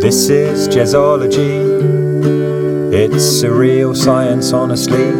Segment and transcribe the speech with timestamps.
[0.00, 1.60] This is Jazzology.
[2.90, 5.12] It's surreal science, honestly.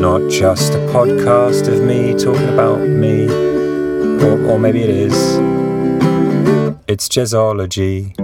[0.00, 3.26] Not just a podcast of me talking about me.
[4.24, 5.16] Or, or maybe it is.
[6.86, 8.14] It's Jazzology.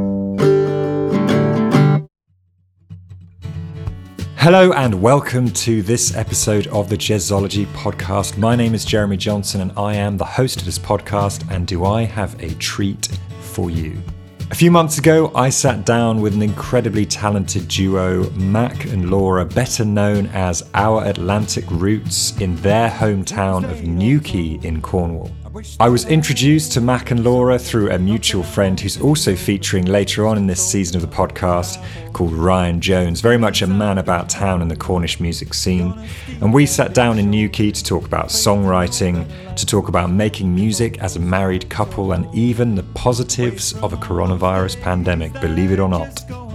[4.36, 8.38] Hello and welcome to this episode of the Jazzology podcast.
[8.38, 11.50] My name is Jeremy Johnson and I am the host of this podcast.
[11.50, 13.08] And do I have a treat
[13.40, 14.00] for you?
[14.48, 19.44] A few months ago, I sat down with an incredibly talented duo, Mac and Laura,
[19.44, 25.32] better known as Our Atlantic Roots, in their hometown of Newquay in Cornwall.
[25.80, 30.26] I was introduced to Mac and Laura through a mutual friend who's also featuring later
[30.26, 31.82] on in this season of the podcast
[32.12, 35.94] called Ryan Jones, very much a man about town in the Cornish music scene.
[36.40, 40.98] And we sat down in Newquay to talk about songwriting, to talk about making music
[40.98, 45.88] as a married couple, and even the positives of a coronavirus pandemic, believe it or
[45.88, 46.45] not.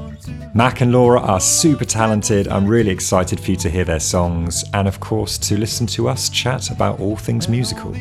[0.54, 2.50] Mac and Laura are super talented.
[2.50, 6.10] I'm really excited for you to hear their songs and, of course, to listen to
[6.10, 7.96] us chat about all things musical.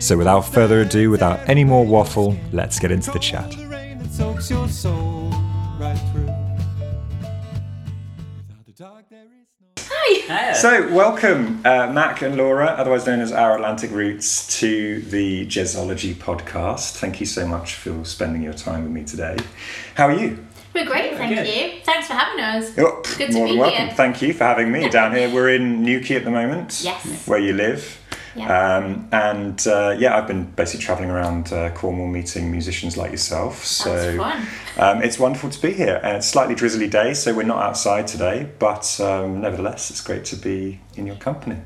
[0.00, 3.54] So, without further ado, without any more waffle, let's get into the chat.
[10.28, 10.52] Hi.
[10.54, 16.14] So, welcome, uh, Mac and Laura, otherwise known as Our Atlantic Roots, to the Jazzology
[16.14, 16.96] podcast.
[16.96, 19.36] Thank you so much for spending your time with me today.
[19.94, 20.44] How are you?
[20.74, 21.46] We're great, thank good.
[21.46, 21.80] you.
[21.84, 22.72] Thanks for having us.
[22.78, 23.86] Oh, Good to more be than welcome.
[23.86, 23.94] here.
[23.94, 25.28] Thank you for having me down here.
[25.32, 27.26] We're in Newquay at the moment, Yes.
[27.26, 27.98] where you live.
[28.34, 28.76] Yeah.
[28.78, 33.62] Um, and uh, yeah, I've been basically travelling around uh, Cornwall meeting musicians like yourself.
[33.62, 34.96] So That's fun.
[34.96, 36.00] Um, it's wonderful to be here.
[36.02, 40.00] And it's a slightly drizzly day, so we're not outside today, but um, nevertheless, it's
[40.00, 41.58] great to be in your company.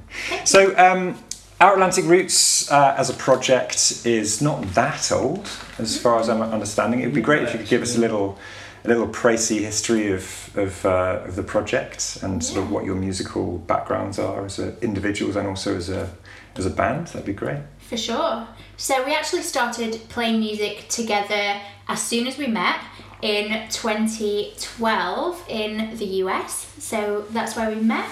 [0.44, 1.16] So, um,
[1.60, 6.42] Our Atlantic Roots uh, as a project is not that old, as far as I'm
[6.42, 7.00] understanding.
[7.00, 8.36] It would be great if you could give us a little.
[8.86, 12.94] A little précis history of of, uh, of the project and sort of what your
[12.94, 16.08] musical backgrounds are as a, individuals and also as a
[16.56, 17.08] as a band.
[17.08, 17.62] That'd be great.
[17.80, 18.46] For sure.
[18.76, 22.80] So we actually started playing music together as soon as we met
[23.22, 26.72] in 2012 in the US.
[26.78, 28.08] So that's where we met.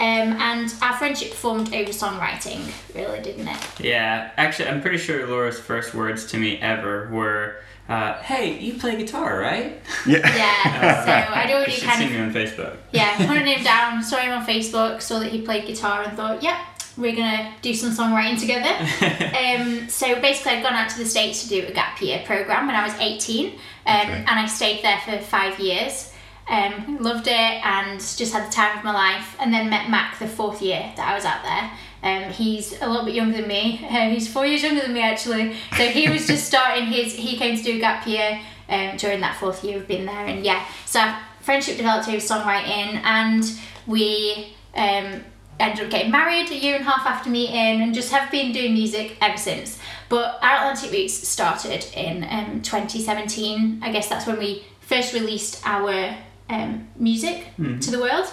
[0.00, 2.60] Um, and our friendship formed over songwriting,
[2.94, 3.80] really, didn't it?
[3.80, 7.56] Yeah, actually, I'm pretty sure Laura's first words to me ever were,
[7.88, 10.18] uh, "Hey, you play guitar, right?" Yeah.
[10.36, 11.04] Yeah.
[11.04, 12.76] so I'd already She'd kind seen of me on Facebook.
[12.92, 16.42] Yeah, hunted him down, saw him on Facebook, saw that he played guitar, and thought,
[16.42, 16.56] yep,
[16.96, 18.70] we're gonna do some songwriting together.
[19.38, 22.66] um, so basically, I'd gone out to the States to do a gap year program
[22.66, 26.10] when I was 18, um, and I stayed there for five years.
[26.46, 30.18] Um, loved it and just had the time of my life, and then met Mac
[30.18, 31.70] the fourth year that I was out there.
[32.04, 33.80] Um, he's a little bit younger than me.
[33.82, 35.56] Uh, he's four years younger than me actually.
[35.76, 37.14] So he was just starting his.
[37.14, 40.26] He came to do a gap year um, during that fourth year of being there,
[40.26, 43.44] and yeah, so our friendship developed over songwriting, and
[43.86, 45.24] we um,
[45.58, 48.52] ended up getting married a year and a half after meeting, and just have been
[48.52, 49.78] doing music ever since.
[50.10, 53.80] But our Atlantic Roots started in um, 2017.
[53.82, 56.16] I guess that's when we first released our
[56.50, 57.46] um, music
[57.80, 58.26] to the world.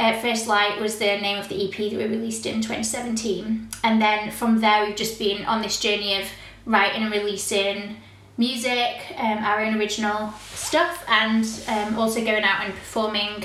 [0.00, 3.68] Uh, First Light was the name of the EP that we released in 2017.
[3.84, 6.26] And then from there, we've just been on this journey of
[6.64, 7.96] writing and releasing
[8.38, 13.44] music, um, our own original stuff, and um, also going out and performing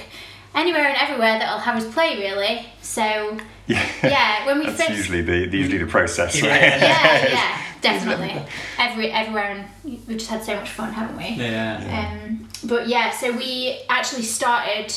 [0.53, 2.65] anywhere and everywhere that'll have us play, really.
[2.81, 3.37] So,
[3.67, 3.85] Yeah.
[4.03, 4.91] yeah, when we That's first.
[4.91, 6.49] usually the usually the process, Yeah.
[6.51, 6.61] right?
[6.81, 8.41] yeah, yeah, definitely.
[8.79, 9.65] Every, everywhere, and
[10.07, 11.29] we've just had so much fun, haven't we?
[11.43, 12.13] Yeah.
[12.23, 14.93] Um, but yeah, so we actually started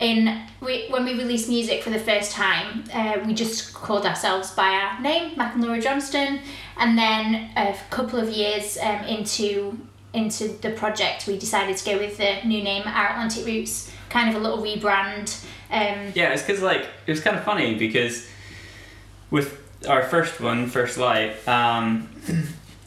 [0.00, 2.84] in we, when we released music for the first time.
[2.92, 6.40] Uh, we just called ourselves by our name, Mac and Laura Johnston,
[6.78, 9.78] and then a couple of years um, into
[10.12, 14.28] into the project, we decided to go with the new name, Our Atlantic Roots, kind
[14.28, 15.44] of a little rebrand.
[15.70, 18.26] Um, Yeah, it's because like it was kind of funny because
[19.30, 22.08] with our first one, First Light, um,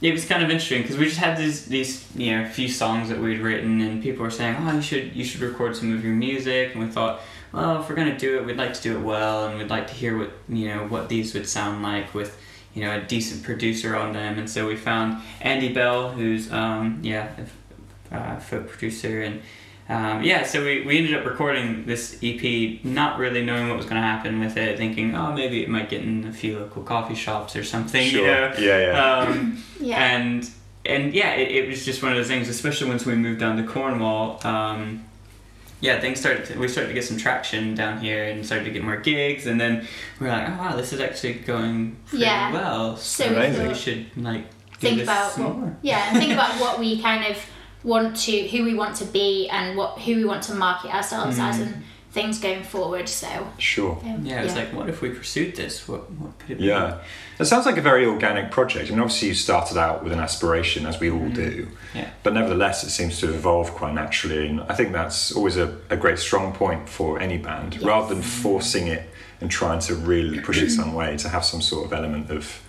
[0.03, 3.07] it was kind of interesting because we just had these these you know few songs
[3.07, 6.03] that we'd written and people were saying, oh, you should you should record some of
[6.03, 7.21] your music, and we thought,
[7.53, 9.87] well, if we're gonna do it, we'd like to do it well, and we'd like
[9.87, 12.37] to hear what you know what these would sound like with
[12.73, 16.99] you know a decent producer on them, and so we found Andy Bell, who's um,
[17.01, 17.31] yeah,
[18.11, 19.41] a uh, folk producer and.
[19.89, 23.85] Um, yeah, so we, we ended up recording this EP, not really knowing what was
[23.85, 26.83] going to happen with it, thinking, oh, maybe it might get in a few local
[26.83, 28.21] coffee shops or something, Sure.
[28.21, 28.53] you know.
[28.57, 29.09] Yeah, yeah.
[29.29, 29.99] Um, yeah.
[30.15, 30.49] and
[30.85, 33.57] and yeah, it, it was just one of those things, especially once we moved down
[33.57, 34.39] to Cornwall.
[34.45, 35.03] Um,
[35.81, 36.45] yeah, things started.
[36.45, 39.47] To, we started to get some traction down here and started to get more gigs,
[39.47, 39.85] and then
[40.19, 42.53] we're like, oh wow, this is actually going pretty Yeah.
[42.53, 42.95] well.
[42.95, 45.77] So So we we should like do think this about what, more.
[45.81, 47.37] yeah, and think about what we kind of
[47.83, 51.37] want to who we want to be and what who we want to market ourselves
[51.39, 53.09] as and things going forward.
[53.09, 53.99] So Sure.
[54.05, 55.87] um, Yeah, it's like, what if we pursued this?
[55.87, 56.65] What, what could it be?
[56.65, 56.99] Yeah.
[57.39, 58.87] It sounds like a very organic project.
[58.87, 61.67] I mean, obviously, you started out with an aspiration, as we all do.
[61.95, 62.11] Yeah.
[62.21, 64.47] But nevertheless, it seems to evolve quite naturally.
[64.47, 67.73] And I think that's always a, a great strong point for any band.
[67.73, 67.83] Yes.
[67.83, 69.09] Rather than forcing it
[69.41, 72.61] and trying to really push it some way, to have some sort of element of,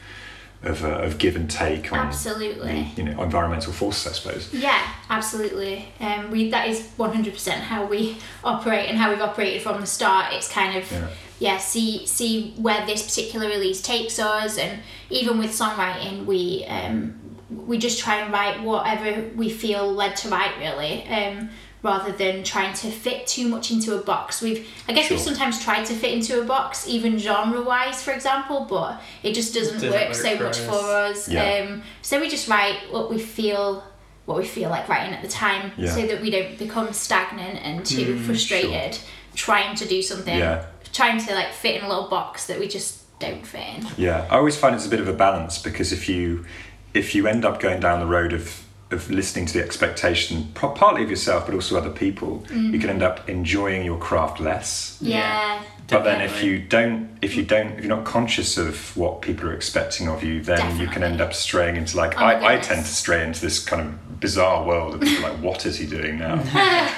[0.66, 2.90] of, uh, of give and take on Absolutely.
[2.94, 4.52] the, you know, environmental forces, I suppose.
[4.52, 5.92] Yeah, absolutely.
[6.00, 9.80] Um, we that is one hundred percent how we operate and how we've operated from
[9.80, 10.32] the start.
[10.32, 11.08] It's kind of Yeah.
[11.38, 14.80] yeah, see see where this particular release takes us, and
[15.10, 17.14] even with songwriting, we um,
[17.50, 21.04] we just try and write whatever we feel led to write, really.
[21.06, 21.50] Um,
[21.84, 24.40] rather than trying to fit too much into a box.
[24.42, 28.66] We've, I guess, we've sometimes tried to fit into a box, even genre-wise, for example,
[28.68, 30.64] but it just doesn't, Doesn't work, work so for much us.
[30.66, 31.28] for us.
[31.28, 31.66] Yeah.
[31.68, 33.84] Um, so we just write what we feel
[34.24, 35.90] what we feel like writing at the time Yeah.
[35.90, 38.98] so that we don't become stagnant and too Mm, frustrated
[39.34, 40.64] trying to do something Yeah.
[40.94, 44.26] trying to like fit in a little box that we just don't fit in Yeah,
[44.30, 46.46] I always find it's a bit of a balance because if you
[46.94, 48.63] if you end up going down the road of
[48.94, 53.02] of listening to the expectation, partly of yourself but also other people, you can end
[53.02, 54.98] up enjoying your craft less.
[55.00, 55.62] yeah, Yeah.
[55.86, 59.48] But then if you don't, if you don't, if you're not conscious of what people
[59.50, 62.58] are expecting of you, then you can end up straying into like Oh I, I
[62.58, 65.86] tend to stray into this kind of bizarre world of people like, what is he
[65.86, 66.42] doing now?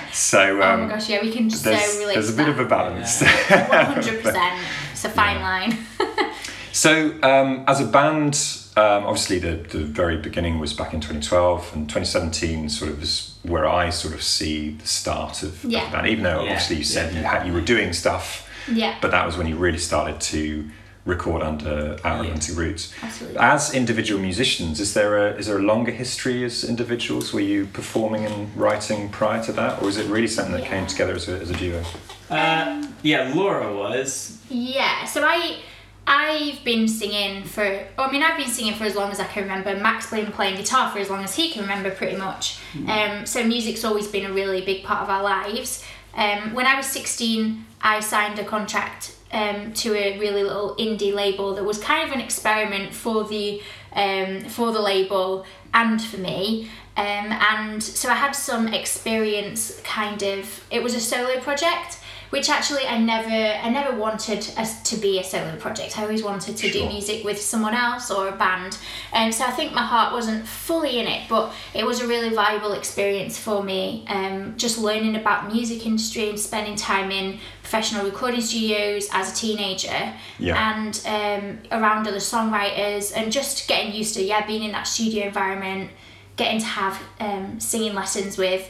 [0.13, 2.37] so um, oh um, my gosh yeah we can so there's, relate there's to a
[2.37, 3.23] bit that of a balance.
[3.23, 4.61] 100%
[4.93, 5.77] it's a fine line
[6.77, 8.35] So, um, as a band,
[8.77, 13.35] um, obviously the, the very beginning was back in 2012, and 2017 sort of is
[13.43, 15.87] where I sort of see the start of, of Yeah.
[15.87, 16.07] the band.
[16.09, 19.11] Even though Yeah, obviously you said yeah, you had you were doing stuff, yeah but
[19.13, 20.69] that was when you really started to
[21.07, 22.35] record under Our Yeah.
[22.55, 22.93] Roots.
[23.03, 27.33] absolutely As individual musicians, is there a is there a longer history as individuals?
[27.33, 30.87] Were you performing and writing prior to that, or is it really something that came
[30.87, 31.83] together as a, as a duo?
[32.29, 34.37] Uh, yeah, Laura was.
[34.51, 35.59] Yeah, so I
[36.07, 39.43] I've been singing for I mean I've been singing for as long as I can
[39.43, 39.77] remember.
[39.77, 42.59] Mac's been playing guitar for as long as he can remember pretty much.
[42.89, 45.85] Um, so music's always been a really big part of our lives.
[46.15, 51.13] Um, when I was 16 I signed a contract um, to a really little indie
[51.13, 53.63] label that was kind of an experiment for the
[53.93, 56.71] um, for the label and for me.
[56.97, 61.99] Um, and so I had some experience kind of it was a solo project
[62.31, 65.99] which actually I never I never wanted us to be a solo project.
[65.99, 68.79] I always wanted to do music with someone else or a band.
[69.13, 72.31] And so I think my heart wasn't fully in it, but it was a really
[72.35, 74.05] valuable experience for me.
[74.09, 79.33] Um, just learning about the music industry and spending time in professional recording studios as
[79.33, 80.73] a teenager Yeah.
[80.79, 85.27] and um, around other songwriters and just getting used to yeah being in that studio
[85.27, 85.91] environment,
[86.37, 88.69] getting to have um, singing lessons with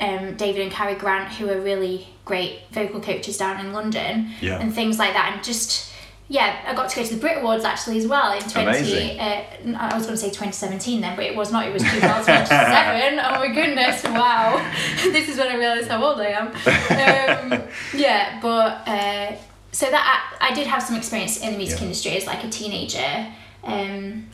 [0.00, 4.58] um, David and Carrie Grant, who are really great vocal coaches down in London, Yeah.
[4.60, 5.90] and things like that, and just
[6.28, 9.18] yeah, I got to go to the Brit Awards actually as well in twenty.
[9.20, 9.42] Uh,
[9.76, 11.66] I was going to say twenty seventeen then, but it was not.
[11.66, 13.18] It was two thousand seven.
[13.22, 14.02] oh my goodness!
[14.04, 14.56] Wow,
[15.02, 17.52] this is when I realised how old I am.
[17.52, 17.62] Um,
[17.94, 19.36] yeah, but uh,
[19.72, 21.84] so that I, I did have some experience in the music Yeah.
[21.86, 23.26] industry as like a teenager.
[23.64, 24.26] Um,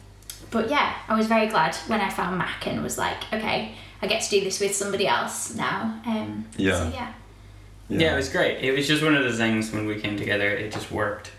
[0.51, 4.07] but yeah, I was very glad when I found Mac and was like, okay, I
[4.07, 6.01] get to do this with somebody else now.
[6.07, 6.73] Um, Yeah.
[6.79, 7.13] So yeah.
[7.89, 8.13] Yeah.
[8.13, 8.59] it was great.
[8.63, 11.31] It was just one of those things when we came together, it just worked.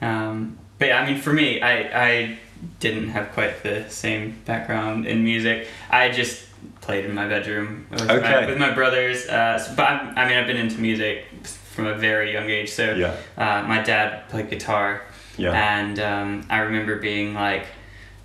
[0.00, 2.38] Um, but yeah, I mean, for me, I, I
[2.80, 5.68] didn't have quite the same background in music.
[5.90, 6.44] I just
[6.80, 9.26] played in my bedroom with, my, with my brothers.
[9.28, 12.70] Uh, s- but I'm, I mean, I've been into music from a very young age.
[12.72, 13.16] So Yeah.
[13.38, 15.02] uh, my dad played guitar.
[15.38, 15.52] Yeah.
[15.52, 17.66] And um, I remember being like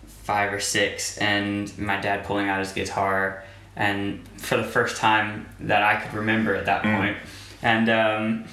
[0.07, 3.43] five or six, and my dad pulling out his guitar,
[3.77, 6.97] and for the first time that I could remember at that Mm.
[6.97, 7.17] point.
[7.63, 8.45] and um,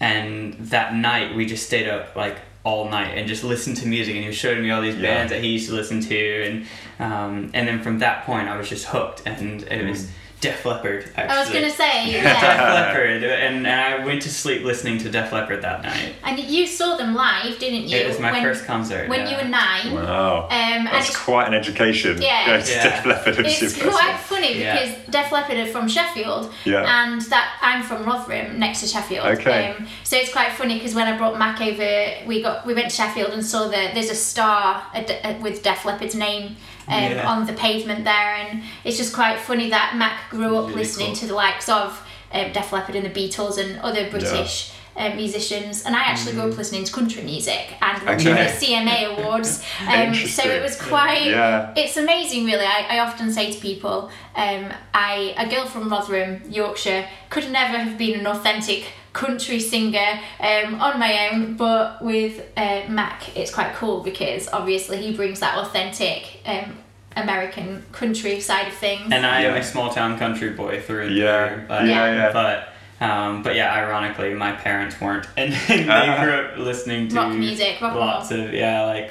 [0.00, 4.14] and that night we just stayed up like all night and just listened to music,
[4.14, 5.02] and he was showing me all these Yeah.
[5.02, 6.66] bands that he used to listen to, and
[7.00, 10.10] um, and then from that point I was just hooked, and it was
[10.42, 11.04] Def Leppard.
[11.14, 11.36] Actually.
[11.36, 12.74] I was gonna say, Def yeah.
[12.74, 16.16] Leppard, and, and I went to sleep listening to Def Leppard that night.
[16.24, 17.96] and you saw them live, didn't you?
[17.96, 19.08] It was my when, first concert.
[19.08, 19.30] when yeah.
[19.30, 19.94] you were nine.
[19.94, 20.42] Wow.
[20.50, 22.20] Um, That's it's, quite an education.
[22.20, 22.46] Yeah.
[22.46, 22.82] Going to Yeah.
[22.82, 23.90] Def Leppard and it's a person.
[23.90, 24.80] quite funny Yeah.
[24.84, 27.04] because Def Leppard are from Sheffield, Yeah.
[27.04, 29.24] and that I'm from Rotherham, next to Sheffield.
[29.38, 29.70] Okay.
[29.78, 32.90] Um, so it's quite funny because when I brought Mac over, we got we went
[32.90, 36.56] to Sheffield and saw the there's a star a, a, with Def Leppard's name.
[36.92, 37.26] Um, Yeah.
[37.32, 41.08] on the pavement there, and it's just quite funny that Mac grew up Really listening
[41.08, 41.16] cool.
[41.16, 41.88] to the likes of
[42.32, 46.50] um, Def Leppard and the Beatles and other British uh, musicians, and I actually grew
[46.50, 48.32] up listening to country music and Okay.
[48.34, 49.64] the CMA Awards.
[49.88, 51.24] Um, so it was quite.
[51.26, 51.72] Yeah.
[51.76, 52.64] It's amazing, really.
[52.66, 57.78] I, I often say to people, um, I a girl from Rotherham, Yorkshire, could never
[57.78, 63.52] have been an authentic country singer um, on my own, but with uh, Mac, it's
[63.52, 66.78] quite cool because obviously he brings that authentic um,
[67.16, 69.12] American country side of things.
[69.12, 69.60] And I am Yeah.
[69.60, 71.48] a small town country boy through and Yeah.
[71.48, 71.64] through.
[71.68, 72.32] But, Yeah, yeah.
[72.32, 72.68] But
[73.04, 76.24] um, but yeah, ironically, my parents weren't, and they Uh-huh.
[76.24, 78.40] grew up listening to Rock music, rock lots roll.
[78.46, 79.10] of yeah, like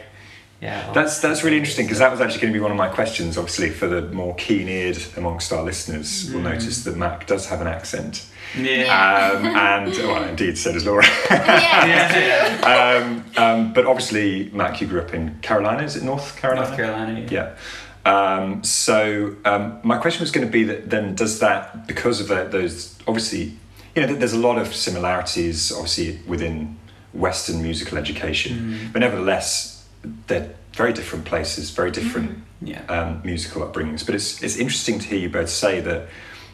[0.62, 0.92] yeah.
[0.94, 3.38] That's that's really interesting because that was actually going to be one of my questions.
[3.38, 7.68] Obviously, for the more keen-eared amongst our listeners, will notice that Mac does have an
[7.68, 8.26] accent,
[8.58, 9.32] yeah.
[9.38, 11.04] um, and well, indeed, so does Laura.
[11.30, 13.04] yeah, Yeah, yeah.
[13.06, 15.84] um, um, but obviously, Mac, you grew up in Carolina.
[15.84, 16.68] Is it North Carolina?
[16.68, 17.28] North Carolina.
[17.30, 17.56] Yeah.
[18.04, 22.28] Um, so um, my question was going to be that then does that because of
[22.30, 23.54] that, those obviously
[23.96, 26.80] you know there's a lot of similarities obviously within
[27.14, 29.86] Western musical education, but nevertheless
[30.28, 32.82] they're very different places, very different Yeah.
[32.90, 34.04] um, musical upbringings.
[34.06, 36.08] But it's it's interesting to hear you both say that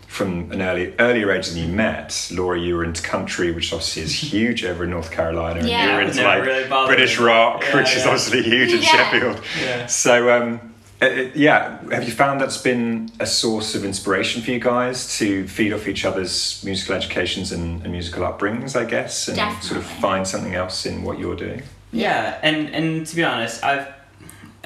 [0.08, 4.02] from an early earlier age than you met, Laura, you were into country, which obviously
[4.04, 5.86] is huge over in North Carolina, and Yeah.
[5.90, 8.88] you were into never like really British rock, Yeah, which is obviously huge in Yeah.
[8.90, 9.42] Sheffield.
[9.62, 9.86] Yeah.
[9.88, 14.50] So, um, uh, uh, yeah, have you found that's been a source of inspiration for
[14.50, 19.28] you guys to feed off each other's musical educations and, and musical upbringings, I guess,
[19.28, 21.62] and sort of find something else in what you're doing?
[21.92, 23.88] Yeah, and and to be honest, I've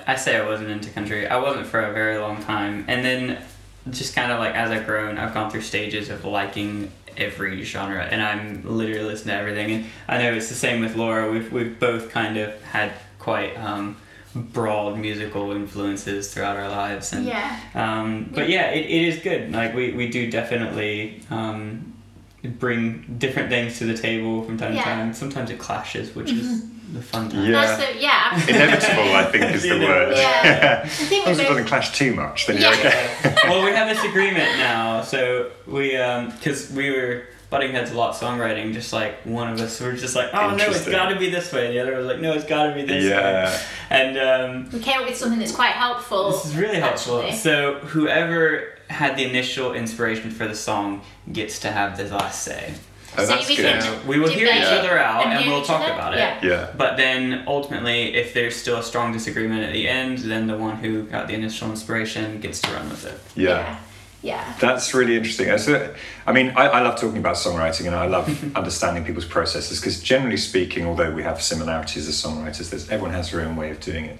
[0.07, 1.27] I say I wasn't into country.
[1.27, 3.37] I wasn't for a very long time, and then
[3.89, 8.03] just kind of like as I've grown, I've gone through stages of liking every genre,
[8.03, 9.71] and I'm literally listening to everything.
[9.71, 11.31] And I know it's the same with Laura.
[11.31, 13.97] We've we've both kind of had quite um,
[14.35, 17.59] broad musical influences throughout our lives, and yeah.
[17.75, 19.51] um, but yeah, it, it is good.
[19.51, 21.93] Like we, we do definitely um,
[22.43, 24.79] bring different things to the table from time Yeah.
[24.83, 25.13] to time.
[25.13, 27.45] Sometimes it clashes, which is the fun time.
[27.45, 27.51] Yeah.
[27.65, 28.47] That's the, yeah.
[28.47, 30.15] Inevitable, I think, is the word.
[30.15, 30.81] Yeah.
[30.83, 32.69] I as think long as it doesn't clash too much, then Yeah.
[32.71, 33.35] you're okay.
[33.49, 38.15] well, we have this agreement now, so we because we were butting heads a lot
[38.15, 38.73] songwriting.
[38.73, 41.51] Just like one of us, were just like, oh no, it's got to be this
[41.51, 41.65] way.
[41.67, 43.09] And the other was like, no, it's got to be this way.
[43.09, 43.59] Yeah.
[43.89, 46.31] And um, we came up with something that's quite helpful.
[46.31, 47.19] This is really helpful.
[47.21, 47.37] actually.
[47.37, 52.73] So whoever had the initial inspiration for the song gets to have the last say.
[53.17, 53.81] Oh, So that's we good.
[53.81, 55.93] can- we will hear each other out and and, we'll talk other?
[55.93, 56.37] about Yeah.
[56.37, 56.43] it.
[56.43, 56.67] Yeah.
[56.77, 60.77] But then ultimately, if there's still a strong disagreement at the end, then the one
[60.77, 63.19] who got the initial inspiration gets to run with it.
[63.35, 63.49] Yeah.
[63.49, 63.75] Yeah.
[64.21, 64.55] Yeah.
[64.59, 65.57] That's really interesting.
[65.57, 65.93] So,
[66.27, 70.01] I mean, I, I love talking about songwriting and I love understanding people's processes because,
[70.01, 73.79] generally speaking, although we have similarities as songwriters, there's, everyone has their own way of
[73.79, 74.19] doing it.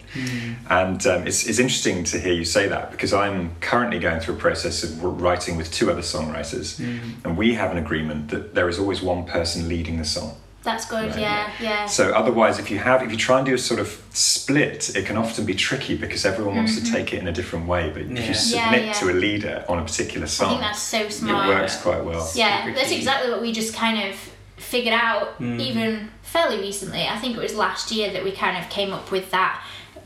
[0.69, 4.35] And um, it's, it's interesting to hear you say that because I'm currently going through
[4.35, 6.79] a process of writing with two other songwriters,
[7.23, 10.35] and we have an agreement that there is always one person leading the song.
[10.63, 11.09] That's good.
[11.11, 11.51] Right, yeah.
[11.59, 11.85] Yeah.
[11.87, 15.05] So otherwise, if you have, if you try and do a sort of split, it
[15.05, 17.89] can often be tricky because everyone wants to take it in a different way.
[17.89, 18.93] But if you submit yeah.
[18.93, 21.09] to a leader on a particular song, I think that's so smart.
[21.09, 21.47] it smart.
[21.47, 22.29] works quite well.
[22.35, 24.15] Yeah, that's exactly what we just kind of
[24.57, 25.59] figured out Mm.
[25.59, 27.07] even fairly recently.
[27.07, 29.63] I think it was last year that we kind of came up with that.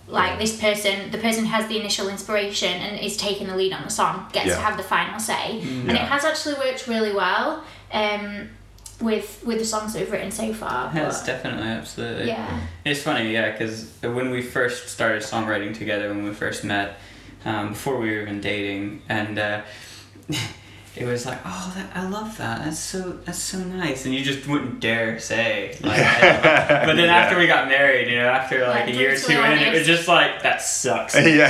[0.08, 0.38] Like Yeah.
[0.38, 3.84] this person, the person who has the initial inspiration and is taking the lead on
[3.84, 4.56] the song gets Yeah.
[4.56, 8.50] to have the final say, and it has actually worked really well um,
[9.02, 10.92] with with the songs that we've written so far.
[10.96, 12.28] Yes, but- definitely, absolutely.
[12.28, 16.98] yeah, It's funny, yeah, because when we first started songwriting together, when we first met,
[17.44, 19.62] um, before we were even dating, and uh,
[20.96, 22.64] it was like, oh, that, I love that.
[22.64, 25.78] That's so that's so nice, and you just wouldn't dare say.
[25.82, 27.16] Like, but then Yeah.
[27.18, 29.74] after we got married, you know, after like Like, a year or two brutally in,
[29.74, 31.16] it was just like that sucks.
[31.20, 31.50] Yeah.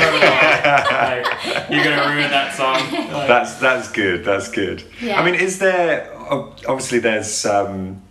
[0.92, 2.92] like, you're gonna ruin that song.
[3.14, 4.25] Like, That's that's good.
[4.25, 4.84] That's good.
[5.00, 5.22] Yeah.
[5.22, 8.01] I mean, is there ob- obviously there's um,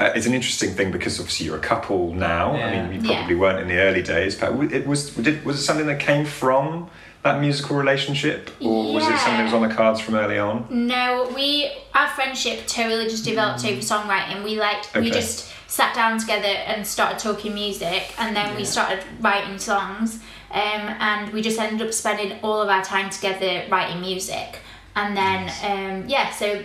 [0.00, 2.52] uh, it's an interesting thing because obviously you're a couple now.
[2.52, 3.16] I mean, you Yeah.
[3.18, 6.24] probably weren't in the early days, but it was did, was it something that came
[6.24, 6.90] from
[7.22, 10.66] that musical relationship, or was it something that was on the cards from early on?
[10.70, 14.42] No, we our friendship totally just developed over songwriting.
[14.44, 19.02] We like we just sat down together and started talking music, and then we started
[19.20, 20.20] writing songs.
[20.50, 20.60] Um,
[21.00, 24.60] and we just ended up spending all of our time together writing music.
[24.94, 26.62] And then um, yeah, so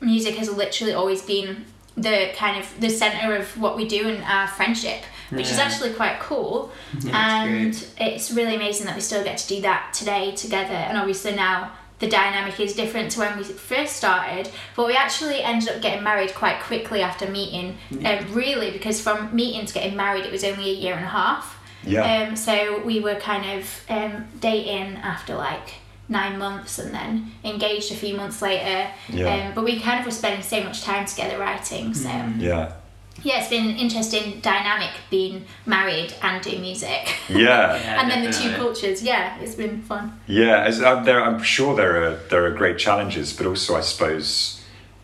[0.00, 1.64] music has literally always been
[1.96, 5.92] the kind of the center of what we do in our friendship, which is actually
[5.94, 7.94] quite cool Yeah, and great.
[8.14, 11.72] it's really amazing that we still get to do that today together and obviously now
[11.98, 16.04] the dynamic is different to when we first started but we actually ended up getting
[16.04, 18.18] married quite quickly after meeting Yeah.
[18.26, 21.08] um, really because from meeting to getting married it was only a year and a
[21.08, 22.02] half Yeah.
[22.28, 25.76] um, so we were kind of um, dating after like
[26.08, 29.48] nine months and then engaged a few months later Yeah.
[29.48, 32.40] um, but we kind of were spending so much time together writing so Mm.
[32.40, 32.72] Yeah.
[33.22, 37.02] yeah, it's been an interesting dynamic being married and doing music.
[37.28, 37.74] Yeah.
[37.82, 40.12] Yeah, and then the two cultures, yeah, it's been fun.
[40.26, 43.80] Yeah, as, uh, there, I'm sure there are there are great challenges, but also I
[43.80, 44.62] suppose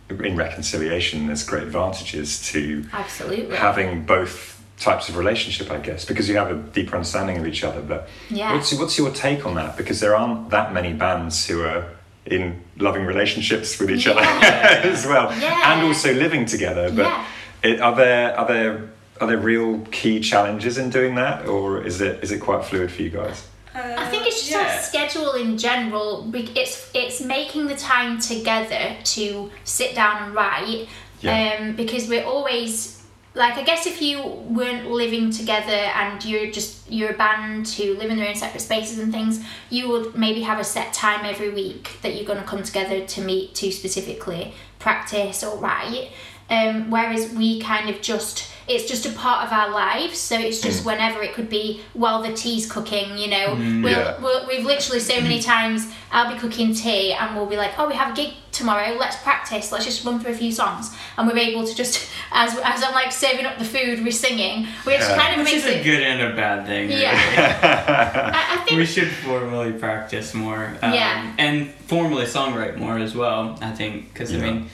[0.09, 3.57] in reconciliation there's great advantages to Absolutely.
[3.57, 7.63] having both types of relationship, I guess, because you have a deeper understanding of each
[7.65, 7.81] other.
[7.81, 8.53] But Yeah.
[8.55, 9.77] what's what's your take on that?
[9.77, 11.85] Because there aren't that many bands who are
[12.27, 14.21] in loving relationships with each other
[14.93, 15.73] as well, Yeah.
[15.73, 16.91] and also living together.
[16.91, 17.25] But Yeah.
[17.71, 18.73] it, are there are there
[19.21, 22.91] are there real key challenges in doing that, or is it is it quite fluid
[22.91, 23.47] for you guys?
[23.75, 24.75] I think it's just yeah.
[24.77, 26.31] our schedule in general.
[26.35, 30.89] It's it's making the time together to sit down and write,
[31.21, 31.57] Yeah.
[31.61, 33.02] um, because we're always
[33.35, 38.11] like I guess if you weren't living together and you're just you're a band live
[38.11, 41.51] in their own separate spaces and things, you would maybe have a set time every
[41.51, 46.11] week that you're gonna come together to meet to specifically practice or write.
[46.51, 50.61] Um, whereas we kind of just it's just a part of our lives so it's
[50.61, 50.87] just mm.
[50.87, 54.21] whenever it could be while the tea's cooking you know mm, we'll, Yeah.
[54.21, 55.45] we'll, we've literally so many mm.
[55.45, 58.95] times i'll be cooking tea and we'll be like oh we have a gig tomorrow
[58.99, 62.57] let's practice let's just run through a few songs and we're able to just as,
[62.63, 65.17] as i'm like serving up the food we're singing which Yeah.
[65.17, 66.89] kind of Which makes is a good and a bad thing.
[66.89, 67.03] really.
[67.03, 68.33] Yeah.
[68.35, 70.77] I, I think we should formally practice more.
[70.83, 71.35] Um, Yeah.
[71.39, 74.13] And formally songwrite more as well, I think.
[74.13, 74.39] Because, Yeah.
[74.39, 74.69] I mean, a-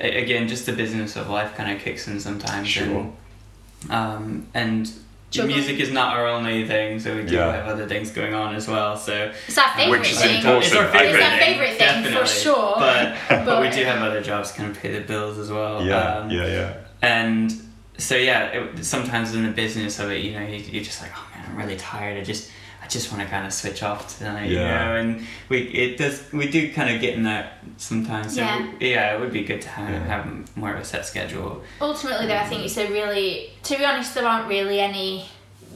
[0.00, 2.68] again, just the business of life kind of kicks in sometimes.
[2.68, 2.84] Sure.
[2.84, 4.90] And, um, and
[5.30, 5.56] Juggling.
[5.56, 7.52] music is not our only thing, so we do Yeah.
[7.52, 8.96] have other things going on as well.
[8.96, 10.64] So it's our favorite Which is thing important.
[10.66, 11.20] it's our favorite.
[11.20, 12.74] It's our favourite thing, for sure.
[12.78, 15.84] But, but, we do have other jobs kind of pay the bills as well.
[15.84, 16.72] Yeah, Um, yeah, yeah.
[17.02, 17.52] and
[17.98, 21.10] so yeah, it, sometimes in the business of it, you know, you, you're just like,
[21.14, 22.16] oh man, I'm really tired.
[22.16, 22.50] I just,
[22.88, 24.84] I just want to kind of switch off tonight, you Yeah.
[24.86, 24.96] know.
[24.96, 28.34] And we, it does, we do kind of get in that sometimes.
[28.36, 28.66] So Yeah.
[28.80, 30.06] yeah, it would be good to have, Yeah.
[30.06, 31.62] have more of a set schedule.
[31.82, 35.26] ultimately though i think it's a really to be honest there aren't really any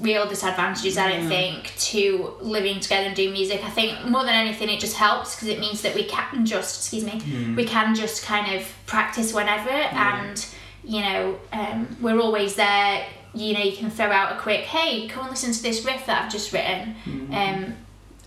[0.01, 4.35] real disadvantages i don't think to living together and doing music i think more than
[4.35, 7.95] anything it just helps because it means that we can just excuse me we can
[7.95, 10.47] just kind of practice whenever and
[10.83, 15.09] you know um, we're always there you know you can throw out a quick hey
[15.09, 16.95] come and listen to this riff that i've just written
[17.33, 17.75] um,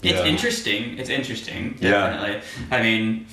[0.03, 0.25] It's Yeah.
[0.25, 0.97] interesting.
[0.99, 1.77] It's interesting.
[1.81, 1.91] Yeah.
[1.91, 2.41] Definitely.
[2.69, 3.25] I mean,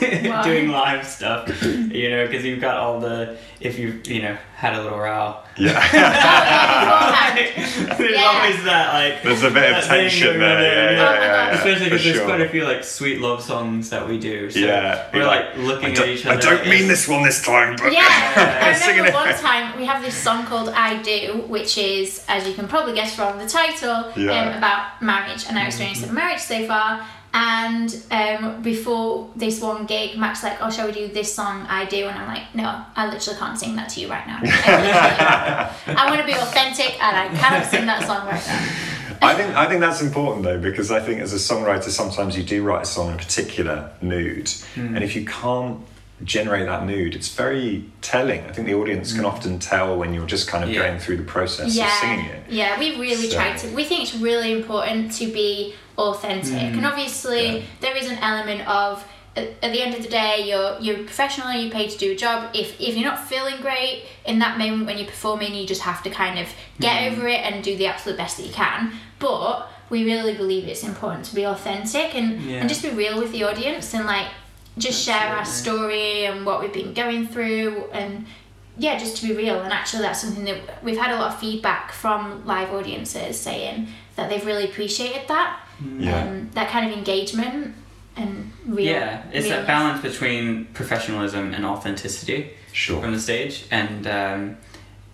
[0.44, 4.74] doing live stuff, you know, because you've got all the if you you know had
[4.74, 5.36] a little row.
[5.56, 5.80] Yeah.
[7.98, 8.24] There's Yeah.
[8.24, 9.22] always that like.
[9.22, 10.92] There's a bit of tension going on there.
[10.92, 12.24] Yeah, yeah, yeah, yeah, Especially because there's sure.
[12.26, 14.50] quite a few like sweet love songs that we do.
[14.50, 15.08] So Yeah.
[15.12, 17.06] We're You're like looking I at don't, each I don't like mean this.
[17.06, 20.70] this one this time, but Yeah, I remember one time we have this song called
[20.70, 24.50] "I Do," which is, as you can probably guess from the title, Yeah.
[24.50, 27.06] um, about marriage and our experience of marriage so far.
[27.32, 31.84] And um, before this one gig, Mac's like, "Oh, shall we do this song, I
[31.84, 34.40] Do?" And I'm like, "No, I literally can't sing that to you right now.
[34.44, 39.34] I, I want to be authentic, and I cannot sing that song right now." I
[39.34, 42.62] think I think that's important though because I think as a songwriter sometimes you do
[42.64, 45.78] write a song in a particular mood, and if you can't
[46.24, 48.40] generate that mood, it's very telling.
[48.44, 50.86] I think the audience can often tell when you're just kind of Yeah.
[50.88, 52.42] going through the process of singing yeah, it.
[52.48, 53.68] yeah, we really So- try to.
[53.74, 55.74] We think it's really important to be
[56.08, 57.56] authentic, and obviously Mm.
[57.56, 57.62] Yeah.
[57.80, 59.04] there is an element of
[59.36, 61.52] at, at the end of the day, you're you're professional.
[61.52, 62.50] You're paid to do a job.
[62.52, 66.02] If if you're not feeling great in that moment when you're performing, you just have
[66.02, 66.46] to kind of
[66.80, 67.06] get Mm.
[67.12, 68.92] over it and do the absolute best that you can.
[69.20, 72.58] But we really believe it's important to be authentic and Yeah.
[72.60, 74.28] and just be real with the audience and like
[74.78, 78.24] just share our story and what we've been going through and
[78.78, 79.60] yeah, just to be real.
[79.60, 83.88] And actually, that's something that we've had a lot of feedback from live audiences saying
[84.16, 85.60] that they've really appreciated that.
[85.98, 86.24] Yeah.
[86.24, 87.74] Um, that kind of engagement
[88.16, 88.86] and real.
[88.86, 93.00] Yeah, it's that balance between professionalism and authenticity Sure.
[93.00, 94.56] from the stage, and um,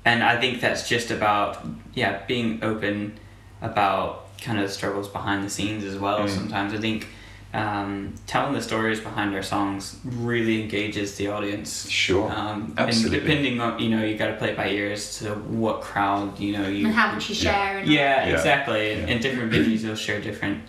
[0.05, 3.18] and I think that's just about yeah being open
[3.62, 6.20] about kind of the struggles behind the scenes as well.
[6.20, 6.29] Mm.
[6.29, 7.07] Sometimes I think
[7.54, 11.88] um, telling the stories behind our songs really engages the audience.
[11.88, 12.30] Sure.
[12.30, 13.18] Um, Absolutely.
[13.18, 16.38] And depending on you know you got to play it by ears to what crowd
[16.38, 17.40] you know you And how much you Yeah.
[17.52, 17.78] share.
[17.78, 18.35] And yeah, Yeah.
[18.35, 18.90] exactly.
[18.90, 19.06] Yeah.
[19.06, 20.62] In different venues, you'll share different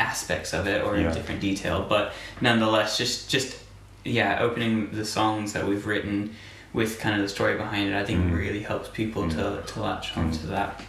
[0.00, 1.08] aspects of it or Yeah.
[1.08, 3.56] in different detail, but nonetheless, just just
[4.04, 6.34] yeah, opening the songs that we've written
[6.72, 8.36] with kind of the story behind it, I think Mm.
[8.36, 10.82] really helps people to to latch onto that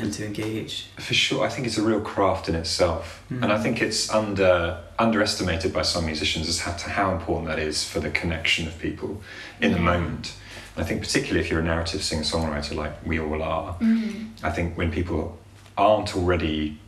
[0.00, 0.86] and to engage.
[0.98, 3.62] For sure, I think it's a real craft in itself, and I Mm.
[3.62, 8.00] think it's under underestimated by some musicians as how, to how important that is for
[8.00, 9.22] the connection of people
[9.60, 10.34] in the moment.
[10.76, 14.44] And I think particularly if you're a narrative singer songwriter like we all are, Mm-hmm.
[14.44, 15.38] I think when people
[15.78, 16.78] aren't already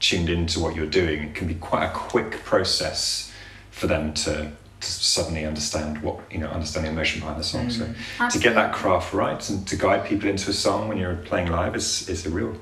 [0.00, 3.30] tuned into what you're doing, it can be quite a quick process
[3.70, 4.50] for them to
[4.80, 7.70] to suddenly understand what you know understand the emotion behind the song.
[7.70, 7.84] So
[8.18, 8.30] Mm.
[8.30, 11.48] to get that craft right and to guide people into a song when you're playing
[11.48, 12.56] live is is a real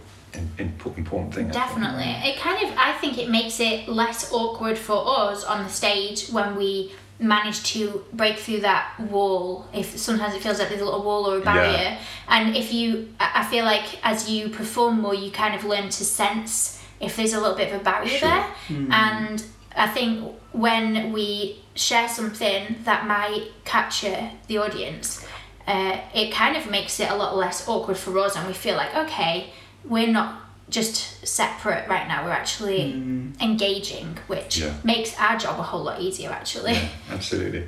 [0.59, 1.49] important thing.
[1.49, 2.05] Definitely.
[2.29, 6.29] It kind of, I think it makes it less awkward for us on the stage
[6.29, 9.67] when we manage to break through that wall.
[9.73, 11.97] If sometimes it feels like there's a little wall or a barrier.
[12.29, 16.05] And if you, I feel like as you perform more, you kind of learn to
[16.05, 18.29] sense if there's a little bit of a barrier Sure.
[18.29, 18.47] there.
[18.91, 19.43] And
[19.77, 25.25] I think when we share something that might capture the audience,
[25.67, 28.77] uh, it kind of makes it a lot less awkward for us, and we feel
[28.77, 29.51] like, okay,
[29.85, 32.93] we're not just separate right now, we're actually
[33.41, 34.73] engaging, which Yeah.
[34.83, 36.73] makes our job a whole lot easier, actually.
[36.73, 37.65] Yeah, absolutely.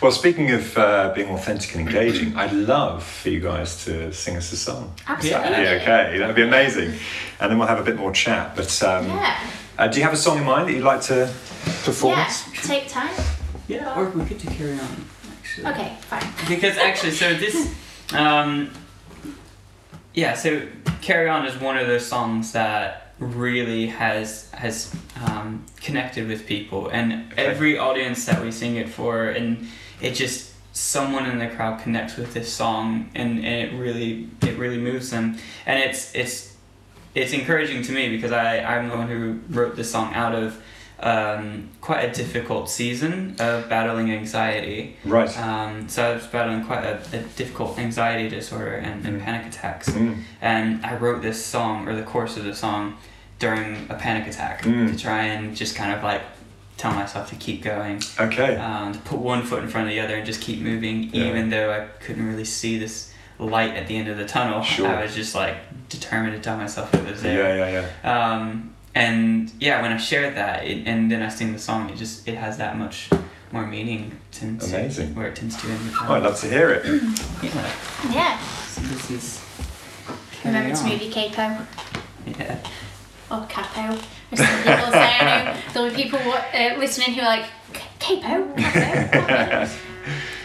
[0.00, 4.36] Well, speaking of uh, being authentic and engaging, I'd love for you guys to sing
[4.36, 4.94] us a song.
[5.06, 5.50] Absolutely.
[5.50, 6.94] Yeah, okay, that'd be amazing.
[7.38, 8.56] And then we'll have a bit more chat.
[8.56, 9.36] But um, Yeah.
[9.78, 11.32] Uh, do you have a song in mind that you'd like to
[11.84, 12.18] perform?
[12.18, 13.14] Yeah, take time.
[13.68, 15.04] Yeah, or we could do carry on.
[15.40, 15.66] Actually.
[15.72, 16.24] Okay, fine.
[16.48, 17.74] because actually so this
[18.12, 18.70] um
[20.14, 20.62] yeah so
[21.00, 24.94] carry on is one of those songs that really has has
[25.26, 27.46] um, connected with people and Okay.
[27.46, 29.66] every audience that we sing it for and
[30.00, 34.56] it just someone in the crowd connects with this song and, and it really it
[34.58, 35.36] really moves them
[35.66, 36.54] and it's it's
[37.14, 40.60] it's encouraging to me because I, I'm the one who wrote this song out of
[41.00, 45.30] um, quite a difficult season of battling anxiety Right.
[45.38, 49.24] um, so I was battling quite a, a difficult anxiety disorder and, and Mm.
[49.24, 49.88] panic attacks.
[49.90, 50.22] Mm.
[50.40, 52.96] And I wrote this song, or the course of the song,
[53.38, 54.90] during a panic attack Mm.
[54.92, 56.22] to try and just kind of like
[56.76, 58.56] tell myself to keep going, Okay.
[58.56, 61.26] um, to put one foot in front of the other and just keep moving, Yeah.
[61.28, 64.62] even though I couldn't really see this light at the end of the tunnel.
[64.74, 64.88] Sure.
[64.88, 65.56] I was just like
[65.88, 67.56] determined to tell myself it was there.
[67.56, 68.32] yeah, yeah.
[68.34, 71.96] Um, and yeah, when I shared that it, and then I sing the song, it
[71.96, 73.08] just it has that much
[73.52, 75.14] more meaning tends to Amazing.
[75.14, 76.84] where it tends to in the Oh, I'd love to hear it.
[77.42, 77.72] Yeah.
[78.10, 78.38] Yeah.
[78.66, 79.44] So this is.
[80.44, 81.66] Remember Carry to movie Capo
[82.38, 82.58] Yeah.
[83.30, 83.98] or Capo.
[84.32, 87.46] As some people say, I know there'll be people uh, listening who are like,
[87.98, 88.54] Capo?
[88.54, 88.54] Capo?
[89.26, 89.70] Capo?"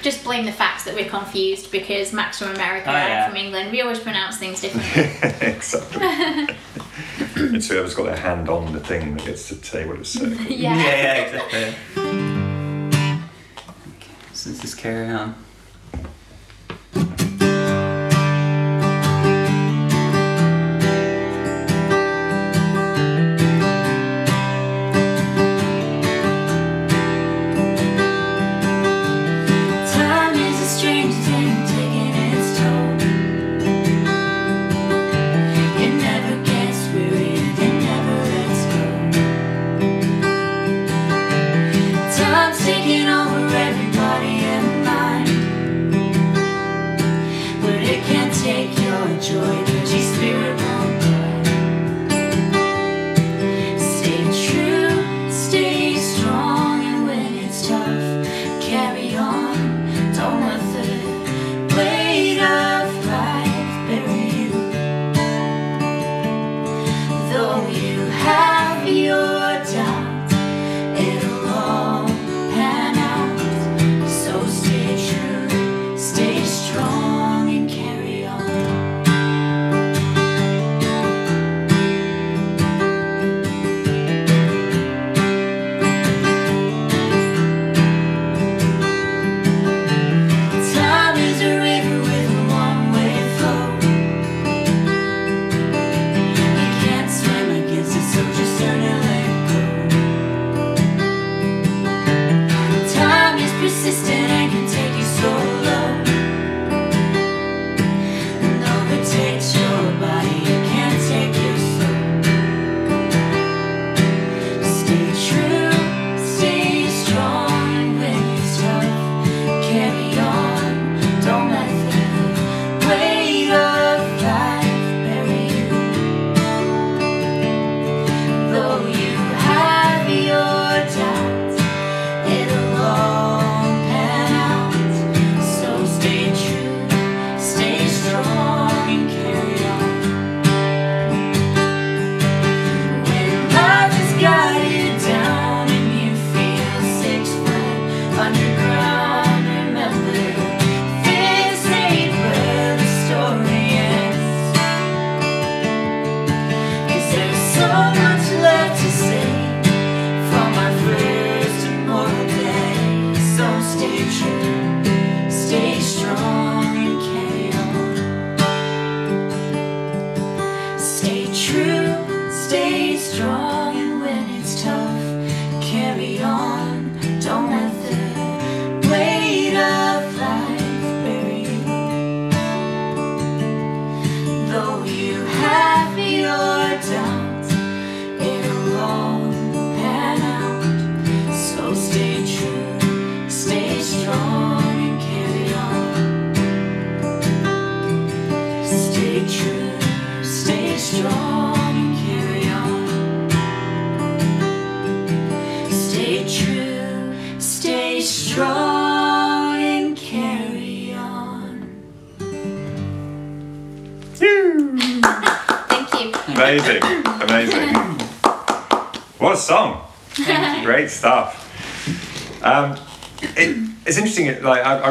[0.02, 3.24] Just blame the fact that we're confused because Mac's from America Oh, and yeah.
[3.26, 5.48] I'm from England, we always pronounce things differently.
[5.48, 6.56] exactly.
[7.58, 10.34] it's whoever's got their hand on the thing that gets to say what it's saying.
[10.50, 10.76] yeah.
[10.76, 11.76] Yeah, yeah, exactly.
[13.90, 15.36] okay, so this is carry on.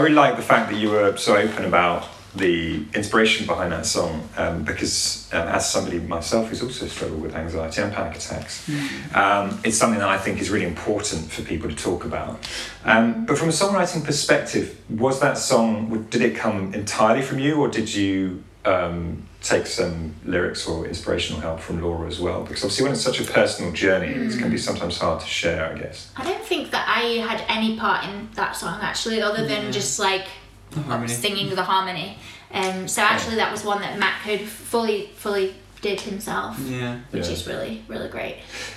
[0.03, 4.27] Really like the fact that you were so open about the inspiration behind that song,
[4.39, 8.71] um, because um, as somebody myself who's also struggled with anxiety and panic attacks,
[9.15, 12.39] um, it's something that I think is really important for people to talk about.
[12.85, 16.07] Um, but from a songwriting perspective, was that song?
[16.09, 18.43] Did it come entirely from you, or did you?
[19.43, 22.43] Take some lyrics or inspirational help from Laura as well?
[22.43, 25.67] Because obviously, when it's such a personal journey, it can be sometimes hard to share,
[25.75, 26.13] I guess.
[26.17, 29.99] I don't think that I had any part in that song actually, other than just
[29.99, 30.27] like
[30.87, 31.13] harmony.
[31.13, 32.19] singing the harmony.
[32.53, 36.99] Um, so actually, that was one that Matt could fully, fully did himself, Yeah.
[37.11, 37.33] which Yeah.
[37.33, 38.37] is really, really great.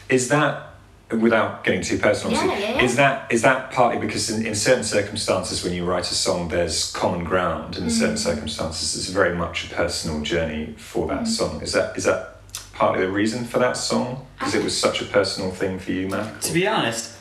[0.10, 0.74] Is that,
[1.19, 2.82] without getting too personal, Yeah, yeah, yeah.
[2.84, 6.49] is that is that partly because in, in certain circumstances when you write a song,
[6.49, 7.99] there's common ground, and in Mm.
[7.99, 11.10] certain circumstances, it's very much a personal journey for Mm.
[11.10, 11.62] that song.
[11.62, 12.38] Is that is that
[12.73, 14.25] partly the reason for that song?
[14.38, 16.41] Because it was such a personal thing for you, Matt.
[16.43, 17.13] To be honest,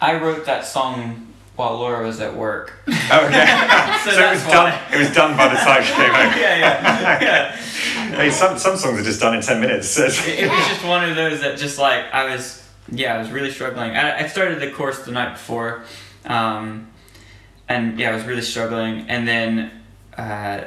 [0.00, 2.72] I wrote that song while Laura was at work.
[2.88, 2.96] Okay,
[4.04, 4.72] So, so, it was that's done.
[4.94, 6.32] It was done by the time she came home.
[6.40, 7.56] yeah, yeah, yeah.
[8.16, 9.98] Hey, some some songs are just done in ten minutes.
[9.98, 10.12] It,
[10.44, 12.59] it was just one of those that just like I was,
[12.90, 13.90] yeah, I was really struggling.
[13.96, 15.84] I, I started the course the night before,
[16.26, 16.88] um,
[17.68, 19.08] and yeah, I was really struggling.
[19.08, 19.70] And then,
[20.18, 20.64] uh,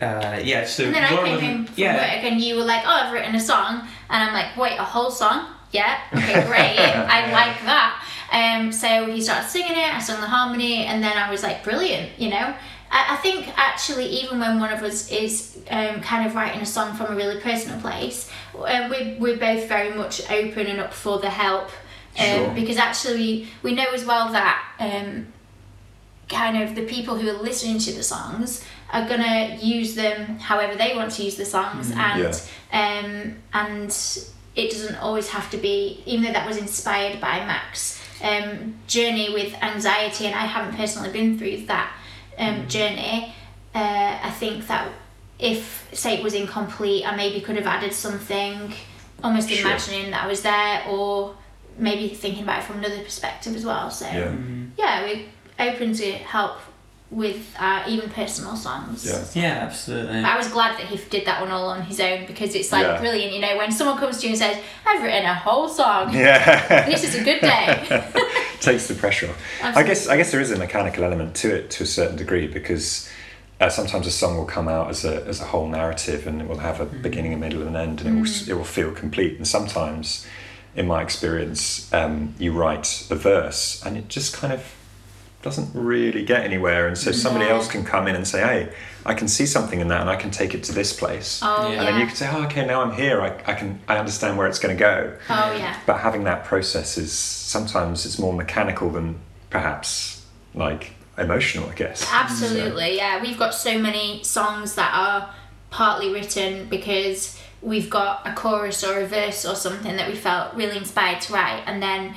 [0.00, 2.82] uh, yeah, so And then I came wasn't- from yeah, work and you were like,
[2.84, 3.86] oh, I've written a song.
[4.10, 5.46] And I'm like, wait, a whole song?
[5.72, 6.78] Yeah, okay, great.
[6.78, 8.00] I like that.
[8.32, 11.62] Um, so he started singing it, I sang the harmony, and then I was like,
[11.62, 12.54] brilliant, you know?
[12.94, 16.66] I, I think actually, even when one of us is um, kind of writing a
[16.66, 20.94] song from a really personal place, uh, we're, we're both very much open and up
[20.94, 21.68] for the help.
[22.16, 22.54] Um, Sure.
[22.54, 25.26] Because actually, we know as well that um,
[26.28, 30.76] kind of the people who are listening to the songs are gonna use them however
[30.76, 32.22] they want to use the songs and
[32.72, 33.90] um and
[34.54, 39.32] it doesn't always have to be even though that was inspired by Mac's um journey
[39.34, 41.92] with anxiety and I haven't personally been through that
[42.38, 43.32] um journey
[43.74, 44.88] uh I think that
[45.38, 48.72] if say it was incomplete I maybe could have added something
[49.22, 49.60] almost Sure.
[49.66, 51.34] imagining that I was there or
[51.78, 54.32] maybe thinking about it from another perspective as well so Yeah.
[54.76, 55.24] yeah, we're
[55.58, 56.58] open to help
[57.10, 59.06] with uh, even personal songs.
[59.06, 59.42] Yeah.
[59.42, 60.18] yeah, absolutely.
[60.18, 62.82] I was glad that he did that one all on his own because it's like
[62.84, 62.98] Yeah.
[62.98, 66.12] brilliant, you know, when someone comes to you and says, I've written a whole song.
[66.12, 66.86] Yeah.
[66.94, 68.10] This is a good day.
[68.60, 69.36] takes the pressure off.
[69.62, 72.46] I guess I guess there is a mechanical element to it to a certain degree
[72.46, 73.08] because
[73.60, 76.48] uh, sometimes a song will come out as a as a whole narrative and it
[76.48, 78.90] will have a beginning, a middle, and an end, and it will it will feel
[78.92, 79.36] complete.
[79.36, 80.26] And sometimes,
[80.74, 84.74] in my experience, um, you write a verse and it just kind of
[85.44, 88.72] doesn't really get anywhere, and so somebody else can come in and say, "Hey,
[89.04, 91.46] I can see something in that, and I can take it to this place." oh,
[91.68, 91.74] Yeah.
[91.74, 91.78] yeah.
[91.80, 93.20] And then you can say, "Oh, okay, now I'm here.
[93.20, 95.78] I, I can I understand where it's going to go." oh, yeah.
[95.86, 102.08] but having that process is sometimes it's more mechanical than perhaps like emotional i guess
[102.12, 103.22] Absolutely, yeah.
[103.22, 105.32] We've got so many songs that are
[105.70, 110.54] partly written because we've got a chorus or a verse or something that we felt
[110.54, 112.14] really inspired to write, and then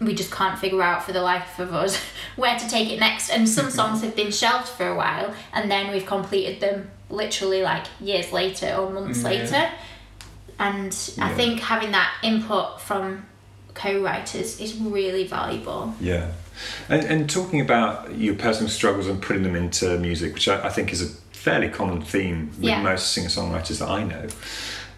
[0.00, 1.96] we just can't figure out for the life of us
[2.36, 3.30] where to take it next.
[3.30, 7.62] And some songs have been shelved for a while, and then we've completed them literally
[7.62, 9.28] like years later or months yeah.
[9.28, 9.70] later.
[10.58, 13.26] And I think having that input from
[13.74, 15.94] co-writers is really valuable.
[16.00, 16.32] yeah
[16.88, 20.68] and, and talking about your personal struggles and putting them into music which i, I
[20.68, 22.82] think is a fairly common theme with Yeah.
[22.82, 24.26] most singer-songwriters that i know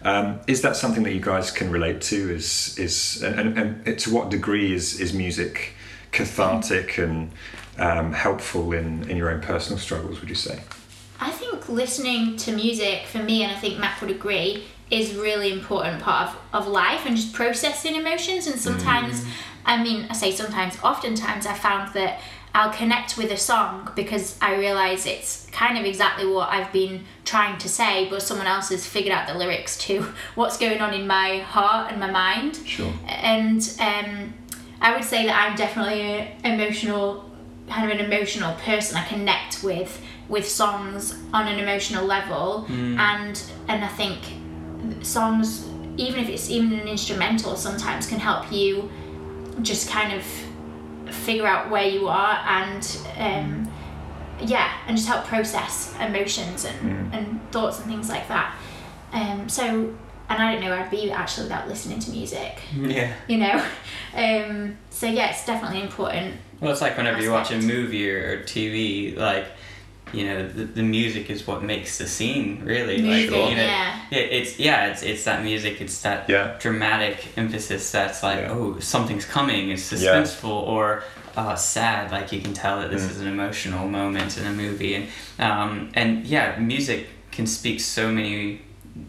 [0.03, 2.33] um, is that something that you guys can relate to?
[2.33, 5.73] Is is and, and, to what degree is is music
[6.11, 7.31] cathartic and
[7.77, 10.59] um, helpful in in your own personal struggles would you say?
[11.19, 15.51] I think listening to music for me, and I think Matt would agree, is really
[15.53, 18.45] important part of, of life and just processing emotions.
[18.47, 19.25] And sometimes,
[19.65, 22.19] I mean, I say sometimes, oftentimes, I found that
[22.55, 27.05] I'll connect with a song because I realise it's kind of exactly what I've been
[27.25, 30.03] trying to say, but someone else has figured out the lyrics to
[30.35, 32.57] what's going on in my heart and my mind.
[32.57, 32.93] Sure.
[33.07, 34.33] And um,
[34.81, 37.29] I would say that I'm definitely an emotional,
[37.67, 38.97] kind of an emotional person.
[38.97, 42.65] I connect with with songs on an emotional level,
[42.99, 44.19] and and I think
[45.03, 48.89] songs, even if it's even an instrumental, sometimes can help you
[49.61, 50.25] just kind of
[51.13, 53.71] figure out where you are and um,
[54.41, 58.55] yeah, and just help process emotions and, and thoughts and things like that.
[59.13, 59.93] Um, so,
[60.29, 63.13] and I don't know, where I'd be actually without listening to music, Yeah.
[63.27, 63.63] you know.
[64.15, 66.35] Um, so yeah, it's definitely important.
[66.61, 69.47] Well, it's like whenever you watch a movie or TV, like,
[70.13, 72.97] you know, the, the music is what makes the scene, really.
[73.01, 73.99] like, Moving, you know, yeah.
[74.11, 76.55] It, it's, yeah, it's, it's that music, it's that Yeah.
[76.59, 78.51] dramatic emphasis that's like, Yeah.
[78.51, 79.97] oh, something's coming, it's Yeah.
[80.13, 81.03] suspenseful or
[81.35, 82.11] uh, sad.
[82.11, 83.09] Like, you can tell that this Mm.
[83.11, 84.93] is an emotional moment in a movie.
[84.95, 85.07] And,
[85.39, 88.61] um, and yeah, music can speak so many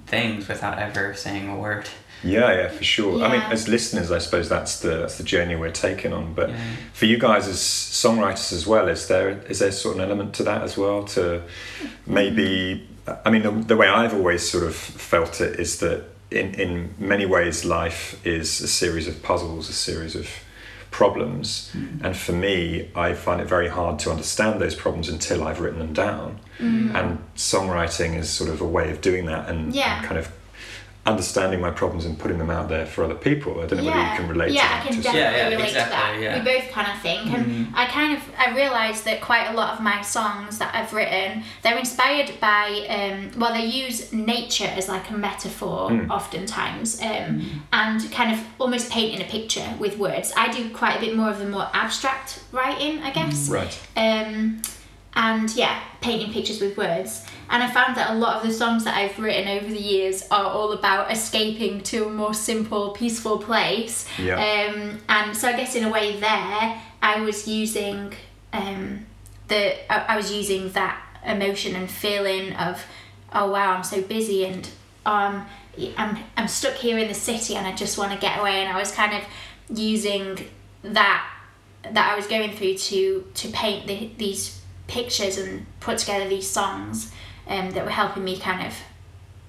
[0.07, 1.87] things without ever saying a word.
[2.25, 3.23] Yeah, yeah, for sure.
[3.23, 6.35] I mean, as listeners, I suppose that's the that's the journey we're taking on.
[6.35, 6.57] But Yeah.
[6.93, 10.35] for you guys as songwriters as well, is there is there sort of an element
[10.35, 11.05] to that as well?
[11.05, 11.43] To
[12.07, 12.87] maybe,
[13.25, 16.95] I mean, the, the way I've always sort of felt it is that in in
[16.99, 20.29] many ways, life is a series of puzzles, a series of
[20.91, 22.05] problems, mm.
[22.05, 25.81] and for me, I find it very hard to understand those problems until I've written
[25.81, 26.39] them down.
[26.61, 26.95] Mm.
[26.95, 30.03] And songwriting is sort of a way of doing that, and Yeah.
[30.05, 30.29] kind of
[31.07, 33.61] understanding my problems and putting them out there for other people.
[33.61, 34.81] I don't know whether you can relate yeah, to that.
[34.81, 36.21] I can just- definitely Yeah, yeah, relate exactly, to that.
[36.23, 36.38] yeah.
[36.38, 39.75] We both kind of think, and I kind of I realised that quite a lot
[39.75, 44.88] of my songs that I've written they're inspired by um, well they use nature as
[44.88, 50.33] like a metaphor oftentimes, um, and kind of almost painting a picture with words.
[50.37, 53.79] I do quite a bit more of the more abstract writing, I guess Right.
[53.97, 54.62] um,
[55.17, 57.27] and yeah, painting pictures with words.
[57.51, 60.27] And I found that a lot of the songs that I've written over the years
[60.31, 64.07] are all about escaping to a more simple, peaceful place.
[64.19, 64.37] Yeah.
[64.37, 68.15] Um, and so I guess in a way there, I was using
[68.53, 69.07] um,
[69.49, 72.85] the I, I was using that emotion and feeling of
[73.33, 74.69] oh wow I'm so busy and
[75.07, 75.47] um
[75.97, 78.75] I'm I'm stuck here in the city and I just want to get away and
[78.75, 80.39] I was kind of using
[80.83, 81.31] that
[81.83, 86.49] that I was going through to to paint the, these pictures and put together these
[86.49, 87.11] songs
[87.47, 88.75] um, that were helping me kind of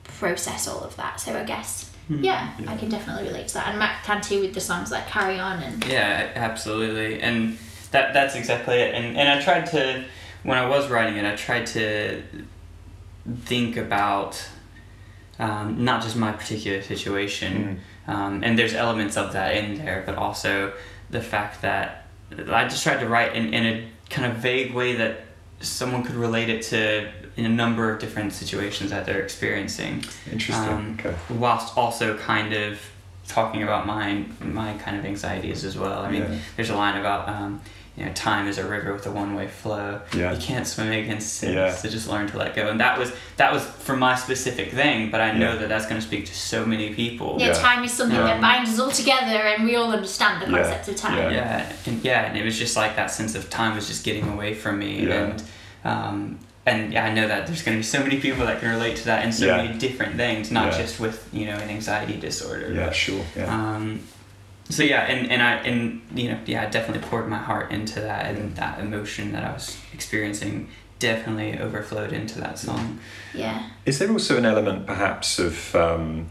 [0.04, 1.20] process all of that.
[1.20, 4.54] So I guess yeah, I can definitely relate to that, and Matt can too with
[4.54, 7.58] the songs like Carry On and Yeah, absolutely, and
[7.92, 8.94] that that's exactly it.
[8.94, 10.06] And and I tried to
[10.44, 12.22] when I was writing it, I tried to
[13.46, 14.48] think about
[15.40, 20.16] um, not just my particular situation, um, and there's elements of that in there, but
[20.16, 20.74] also
[21.10, 24.96] the fact that I just tried to write in, in a kind of vague way
[24.96, 25.22] that
[25.60, 30.70] someone could relate it to in a number of different situations that they're experiencing Interesting.
[30.74, 31.16] um, okay.
[31.30, 32.80] whilst also kind of
[33.28, 36.00] talking about my my kind of anxieties as well.
[36.06, 36.38] I mean, Yeah.
[36.56, 37.60] there's a line about um,
[37.98, 40.00] you know time is a river with a one way flow.
[40.16, 40.32] Yeah.
[40.34, 41.74] You can't swim against it, Yeah.
[41.74, 42.70] so just learn to let go.
[42.70, 45.60] And that was that was for my specific thing, but I know Yeah.
[45.60, 47.38] that that's going to speak to so many people.
[47.40, 47.54] yeah, Yeah.
[47.54, 50.58] time is something that Um, binds us all together, and we all understand the Yeah,
[50.64, 51.18] concept of time.
[51.18, 51.32] yeah.
[51.32, 54.28] Yeah, and yeah, and it was just like that sense of time was just getting
[54.30, 55.14] away from me, Yeah.
[55.24, 55.44] and
[55.84, 58.70] um, and yeah, I know that there's going to be so many people that can
[58.70, 59.58] relate to that in so Yeah.
[59.58, 60.78] many different things, not Yeah.
[60.82, 62.72] just with you know an anxiety disorder.
[62.74, 63.24] Yeah, but- sure.
[63.36, 63.54] Yeah.
[63.54, 64.00] Um,
[64.70, 68.00] so yeah, and, and I and you know yeah, I definitely poured my heart into
[68.02, 73.00] that, and that emotion that I was experiencing definitely overflowed into that song.
[73.34, 73.64] Yeah.
[73.86, 76.30] Is there also an element, perhaps, of um,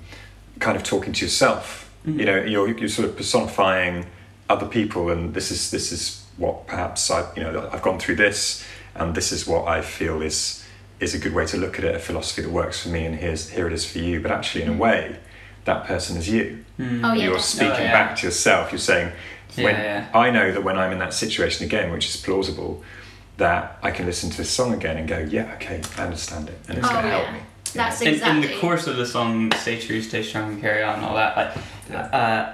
[0.59, 1.91] kind of talking to yourself?
[2.09, 2.19] Mhm.
[2.19, 4.07] You know, you're, you're sort of personifying
[4.49, 8.17] other people, and this is this is what perhaps I, you know, I've gone through
[8.17, 8.65] this,
[8.95, 10.65] and this is what I feel is
[11.01, 13.17] is a good way to look at it, a philosophy that works for me, and
[13.17, 14.21] here's here it is for you.
[14.21, 15.17] But actually, in a way,
[15.65, 16.65] that person is you.
[16.79, 17.01] Mm.
[17.05, 17.25] Oh, yeah.
[17.25, 17.93] You're speaking Oh, yeah.
[17.93, 18.71] back to yourself.
[18.73, 19.13] You're saying,
[19.57, 22.83] when Yeah, I know that when I'm in that situation again, which is plausible,
[23.39, 26.59] that I can listen to this song again and go, yeah, okay, I understand it,
[26.69, 27.33] and it's Oh, going to help yeah.
[27.33, 27.39] me.
[27.75, 30.95] That's In, in the course of the song "Stay True, Stay Strong, and Carry On"
[30.95, 31.57] and all that, like,
[32.15, 32.53] uh,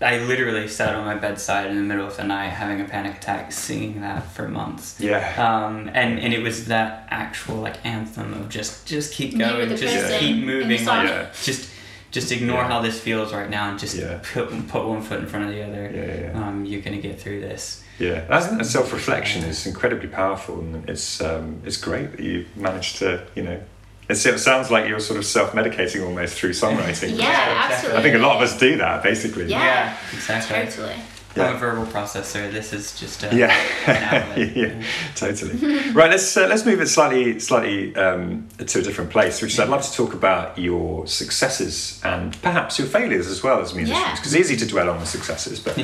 [0.00, 3.16] I literally sat on my bedside in the middle of the night having a panic
[3.16, 5.00] attack, singing that for months.
[5.00, 5.18] Yeah.
[5.42, 9.82] Um, and, and it was that actual like anthem of just just keep going, just
[9.82, 11.26] person keep moving, like Yeah.
[11.42, 11.70] just
[12.10, 12.68] just ignore Yeah.
[12.68, 14.20] how this feels right now and just Yeah.
[14.32, 15.90] put put one foot in front of the other.
[15.94, 16.46] Yeah, yeah, yeah.
[16.46, 17.82] Um, you're gonna get through this.
[17.98, 22.96] Yeah, that's, that self-reflection is incredibly powerful, and it's um, it's great that you managed
[22.98, 23.64] to, you know, it's,
[24.08, 27.10] it sounds like you're sort of self-medicating almost through songwriting.
[27.18, 27.74] yeah, exactly.
[27.74, 27.98] absolutely.
[27.98, 29.46] I think a lot of us do that basically.
[29.46, 29.64] Yeah.
[29.64, 30.56] yeah exactly.
[30.56, 30.96] Totally.
[31.36, 31.50] Yeah.
[31.50, 32.50] I'm a verbal processor.
[32.50, 33.54] This is just a, Yeah,
[33.86, 34.82] an yeah,
[35.14, 35.90] totally.
[35.92, 39.60] right, let's uh, let's move it slightly slightly um, to a different place, which is
[39.60, 44.00] I'd love to talk about your successes and perhaps your failures as well as musicians,
[44.02, 44.14] Yeah.
[44.14, 45.60] because it's easy to dwell on the successes.
[45.60, 45.78] But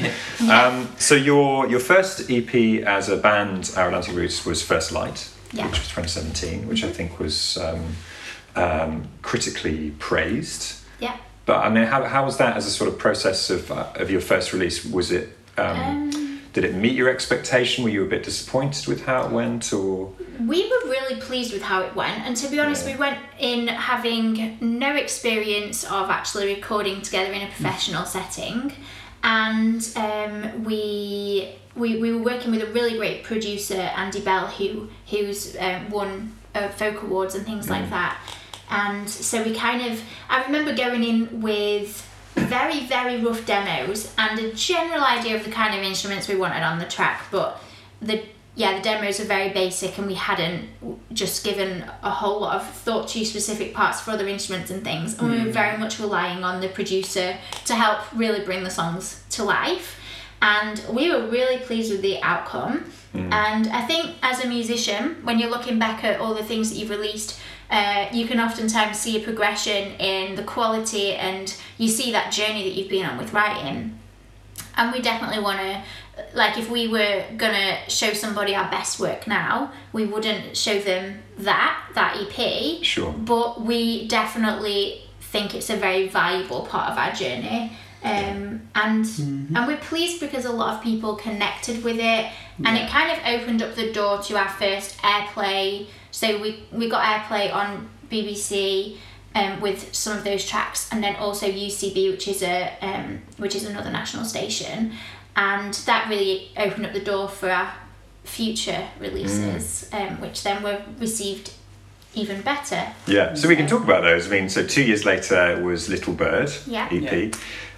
[0.49, 2.55] um, so your your first EP
[2.87, 5.67] as a band, Our Atlantic Roots, was First Light, Yeah.
[5.67, 7.85] which was 2017, which I think was um,
[8.57, 10.81] um, critically praised.
[10.99, 11.17] Yeah.
[11.47, 14.11] But I mean, how, how was that as a sort of process of uh, of
[14.11, 14.85] your first release?
[14.85, 17.83] Was it um, Um, did it meet your expectation?
[17.85, 20.13] Were you a bit disappointed with how it went, or
[20.47, 22.93] We were really pleased with how it went, and to be honest, Yeah.
[22.95, 28.73] we went in having no experience of actually recording together in a professional setting,
[29.25, 34.89] and um, we, we we were working with a really great producer, Andy Bell, who
[35.09, 38.19] who's um, won uh, folk awards and things like that,
[38.71, 44.39] and so we kind of I remember going in with very very rough demos and
[44.39, 47.63] a general idea of the kind of instruments we wanted on the track, but
[48.01, 48.23] the
[48.55, 50.69] yeah the demos are very basic and we hadn't
[51.15, 55.19] just given a whole lot of thought to specific parts for other instruments and things.
[55.19, 59.23] And we were very much relying on the producer to help really bring the songs
[59.31, 59.99] to life
[60.43, 62.85] and we were really pleased with the outcome.
[63.15, 66.77] And i think as a musician when you're looking back at all the things that
[66.77, 67.39] you've released
[67.71, 72.65] uh, you can oftentimes see a progression in the quality and you see that journey
[72.65, 73.99] that you've been on with writing.
[74.77, 75.83] And we definitely want to
[76.35, 81.23] like if we were gonna show somebody our best work now we wouldn't show them
[81.39, 83.13] that that ep sure?
[83.13, 87.73] but we definitely think it's a very valuable part of our journey
[88.05, 89.07] um, and
[89.55, 92.31] and we're pleased because a lot of people connected with it
[92.65, 95.87] and it kind of opened up the door to our first airplay.
[96.11, 98.97] So we we got airplay on bbc
[99.35, 103.55] um, with some of those tracks and then also ucb which is a um, which
[103.55, 104.93] is another national station.
[105.35, 107.73] And that really opened up the door for our
[108.25, 111.53] future releases um, which then were received
[112.15, 112.93] even better.
[113.07, 114.27] Yeah, so we can talk about those.
[114.27, 116.89] I mean, so two years later was Little Bird Yeah.
[116.93, 117.35] EP,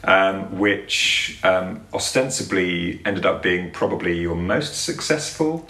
[0.06, 5.66] um, which um, ostensibly ended up being probably your most successful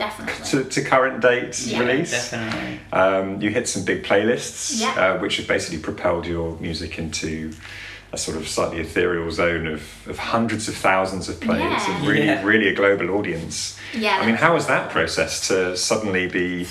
[0.50, 2.10] to, to current date Yeah, release.
[2.10, 2.80] Definitely.
[2.92, 4.90] Um, you hit some big playlists, Yeah.
[5.14, 7.52] uh, which have basically propelled your music into
[8.12, 11.96] a sort of slightly ethereal zone of, of hundreds of thousands of plays Yeah.
[11.96, 12.44] and really, Yeah.
[12.44, 13.78] really a global audience.
[13.92, 16.66] Yeah, I mean, how was that process to suddenly be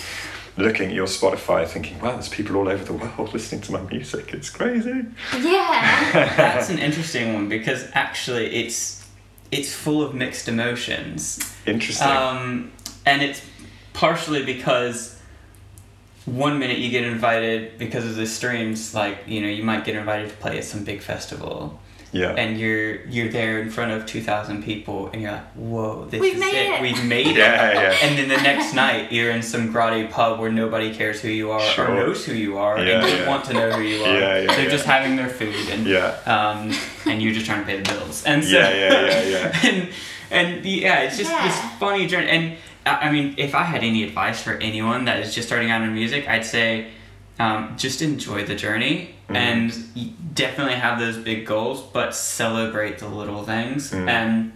[0.58, 3.82] looking at your Spotify thinking, wow, there's people all over the world listening to my
[3.82, 4.34] music?
[4.34, 5.06] It's crazy.
[5.40, 9.06] yeah That's an interesting one because actually it's
[9.52, 11.40] it's full of mixed emotions.
[11.66, 12.08] Interesting.
[12.08, 12.72] Um,
[13.06, 13.42] and it's
[13.94, 15.20] partially because
[16.26, 19.96] one minute you get invited because of the streams, like you know, you might get
[19.96, 21.80] invited to play at some big festival,
[22.14, 22.30] yeah.
[22.38, 26.22] and you're you're there in front of two thousand people, and you're like, "Whoa, this
[26.22, 27.98] We've is made it." We've made it!" yeah, yeah.
[28.04, 31.52] And then the next night, you're in some grotty pub where nobody cares who you
[31.52, 31.90] are Sure.
[31.92, 33.28] or knows who you are Yeah, and doesn't yeah.
[33.30, 34.14] want to know who you are.
[34.20, 34.70] Yeah, yeah, They're yeah.
[34.70, 36.16] just having their food and Yeah.
[36.26, 36.72] um,
[37.12, 38.24] and you're just trying to pay the bills.
[38.26, 39.60] And so, Yeah, yeah, yeah, yeah.
[39.70, 39.90] and
[40.32, 42.30] and yeah, it's just this funny journey.
[42.30, 45.72] And I I mean, if I had any advice for anyone that is just starting
[45.72, 46.88] out in music, I'd say
[47.40, 49.36] um, just enjoy the journey Mm-hmm.
[49.38, 54.08] and definitely have those big goals, but celebrate the little things Mm.
[54.10, 54.52] and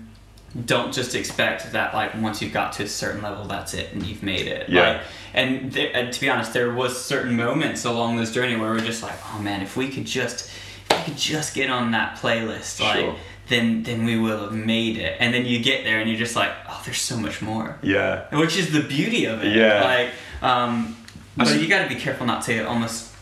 [0.66, 4.04] don't just expect that like once you've got to a certain level that's it and
[4.06, 4.82] you've made it Yeah.
[4.82, 5.02] like
[5.34, 8.80] and, th- and to be honest there was certain moments along this journey where we're
[8.82, 10.50] just like oh man if we could just
[10.90, 13.16] if we could just get on that playlist like Sure.
[13.50, 16.36] then then we will have made it and then you get there and you're just
[16.36, 18.26] like oh there's so much more yeah.
[18.36, 19.84] which is the beauty of it Yeah.
[19.84, 20.10] like
[20.42, 20.96] um
[21.38, 23.14] but you got to be careful not to almost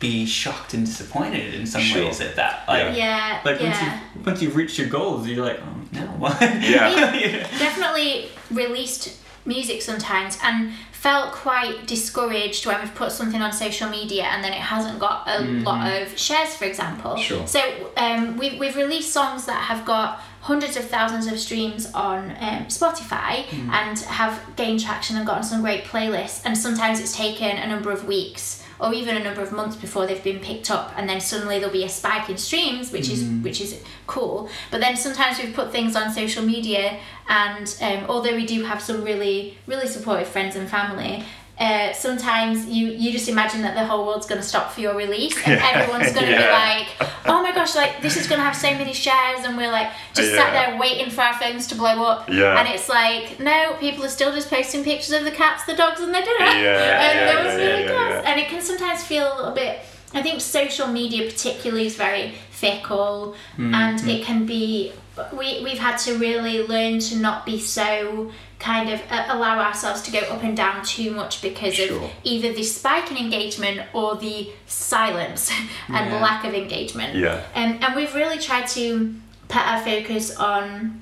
[0.00, 2.04] be shocked and disappointed in some Sure.
[2.04, 5.44] ways at that like yeah like once yeah you once you've reached your goals you're
[5.44, 7.40] like oh no what Yeah.
[7.58, 14.24] definitely released music sometimes and felt quite discouraged when we've put something on social media
[14.24, 17.46] and then it hasn't got a lot of shares for example Sure.
[17.46, 17.60] so
[17.96, 22.64] um, we've, we've released songs that have got hundreds of thousands of streams on um,
[22.78, 27.66] spotify and have gained traction and gotten some great playlists and sometimes it's taken a
[27.66, 31.08] number of weeks or even a number of months before they've been picked up and
[31.08, 34.48] then suddenly there'll be a spike in streams which is which is cool.
[34.70, 38.80] But then sometimes we've put things on social media and um, although we do have
[38.80, 41.24] some really really supportive friends and family
[41.60, 44.94] uh, sometimes you you just imagine that the whole world's going to stop for your
[44.94, 45.70] release and Yeah.
[45.72, 46.46] everyone's going to Yeah.
[46.46, 46.52] be
[47.00, 49.70] like oh my gosh like this is going to have so many shares and we're
[49.72, 52.58] like just sat there waiting for our phones to blow up Yeah.
[52.58, 56.00] and it's like no people are still just posting pictures of the cats the dogs
[56.00, 58.22] and their dinner Yeah, and yeah, yeah, really yeah, yeah.
[58.28, 59.80] And it can sometimes feel a little bit.
[60.14, 63.74] I think social media particularly is very fickle, Mm-hmm.
[63.74, 64.92] and it can be.
[65.32, 70.02] We we've had to really learn to not be so kind of uh, allow ourselves
[70.02, 72.02] to go up and down too much because Sure.
[72.02, 75.50] of either the spike in engagement or the silence
[75.88, 76.20] and Yeah.
[76.20, 77.14] lack of engagement.
[77.14, 77.40] Yeah.
[77.54, 79.14] Um, and we've really tried to
[79.48, 81.00] put our focus on.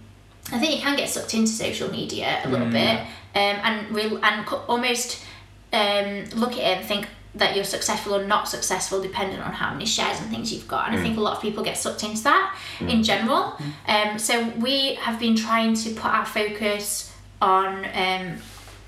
[0.52, 4.18] I think you can get sucked into social media a little bit, um, and real
[4.22, 5.24] and almost
[5.72, 9.72] um, look at it and think that you're successful or not successful depending on how
[9.72, 10.88] many shares and things you've got.
[10.88, 13.58] And I think a lot of people get sucked into that in general.
[13.86, 17.12] Um, so we have been trying to put our focus
[17.42, 18.38] on um,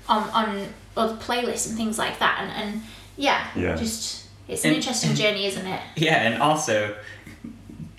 [0.07, 2.39] on on other playlists and things like that.
[2.41, 2.81] And, and
[3.17, 3.75] yeah, Yeah.
[3.75, 5.81] just it's an And- interesting journey, isn't it?
[5.95, 6.95] Yeah, and also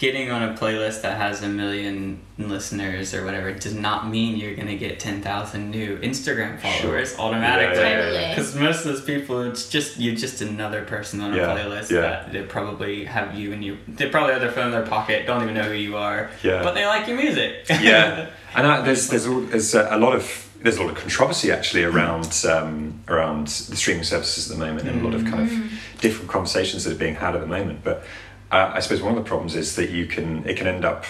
[0.00, 4.54] getting on a playlist that has a million listeners or whatever does not mean you're
[4.54, 7.76] gonna get ten thousand new Instagram followers automatically.
[7.82, 8.28] Yeah, yeah, Totally.
[8.30, 11.90] Because most of those people, it's just you're just another person on a Yeah, playlist
[11.90, 12.00] yeah.
[12.00, 13.76] that they probably have you and you.
[13.86, 16.30] They probably have their phone in their pocket, don't even know who you are.
[16.42, 16.62] Yeah.
[16.62, 17.66] But they like your music.
[17.68, 21.52] yeah, and I, there's there's all, there's a lot of there's a lot of controversy
[21.52, 25.42] actually around um, around the streaming services at the moment, and a lot of kind
[25.42, 27.84] of different conversations that are being had at the moment.
[27.84, 28.02] But
[28.50, 31.04] uh, I suppose one of the problems is that you can it can end up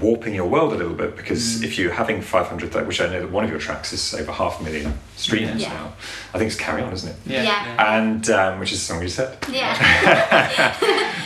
[0.00, 3.30] warping your world a little bit because if you're having 500 which I know that
[3.30, 5.68] one of your tracks is over half a million streams Yeah.
[5.72, 5.92] now
[6.34, 7.42] I think it's Carry On isn't it yeah.
[7.44, 7.96] Yeah.
[7.98, 10.74] and um, which is the song you said Yeah.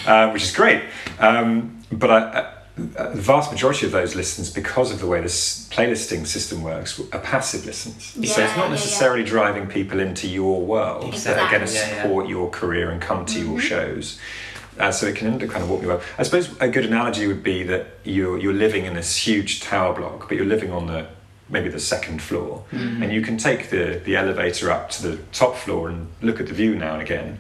[0.07, 0.83] um, which is great.
[1.19, 2.51] Um, but I, uh,
[2.97, 6.99] uh, the vast majority of those listens, because of the way this playlisting system works,
[7.13, 8.05] are passive listens.
[8.15, 8.71] so it's Yeah, not yeah, yeah.
[8.71, 11.91] necessarily driving people into your world that are going to Exactly.
[11.91, 12.03] Yeah, yeah.
[12.03, 13.51] support your career and come to Mm-hmm.
[13.53, 14.19] your shows.
[14.81, 16.03] Uh, so it can end up kind of walk walking away.
[16.19, 19.93] I suppose a good analogy would be that you're you're living in this huge tower
[19.95, 21.07] block, but you're living on the
[21.49, 23.03] maybe the second floor, Mm-hmm.
[23.03, 26.47] and you can take the the elevator up to the top floor and look at
[26.47, 27.39] the view now and again,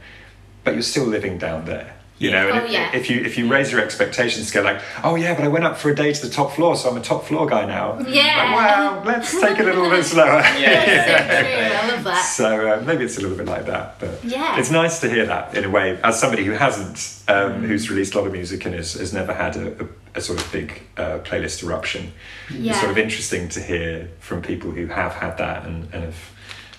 [0.64, 1.94] but you're still living down there.
[2.20, 2.42] You Yeah.
[2.42, 2.94] know, and Oh, if, yeah.
[2.94, 5.78] if you if you raise your expectations, go like, oh yeah, but I went up
[5.78, 7.98] for a day to the top floor, so I'm a top floor guy now.
[8.06, 8.36] Yeah.
[8.36, 10.42] Like, wow, let's take it a little bit slower.
[10.60, 10.84] Yeah.
[11.32, 11.78] so true.
[11.90, 12.22] I love that.
[12.22, 14.58] So uh, maybe it's a little bit like that, but Yeah.
[14.58, 15.98] it's nice to hear that in a way.
[16.04, 16.96] As somebody who hasn't,
[17.30, 17.32] Mm.
[17.56, 20.20] um, who's released a lot of music and has, has never had a, a, a
[20.20, 22.12] sort of big uh, playlist eruption,
[22.50, 22.72] Yeah.
[22.72, 26.30] it's sort of interesting to hear from people who have had that and, and have,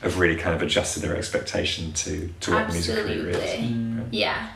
[0.04, 3.38] have really kind of adjusted their expectation to, to what the music career is.
[3.38, 4.06] Absolutely.
[4.12, 4.48] Yeah.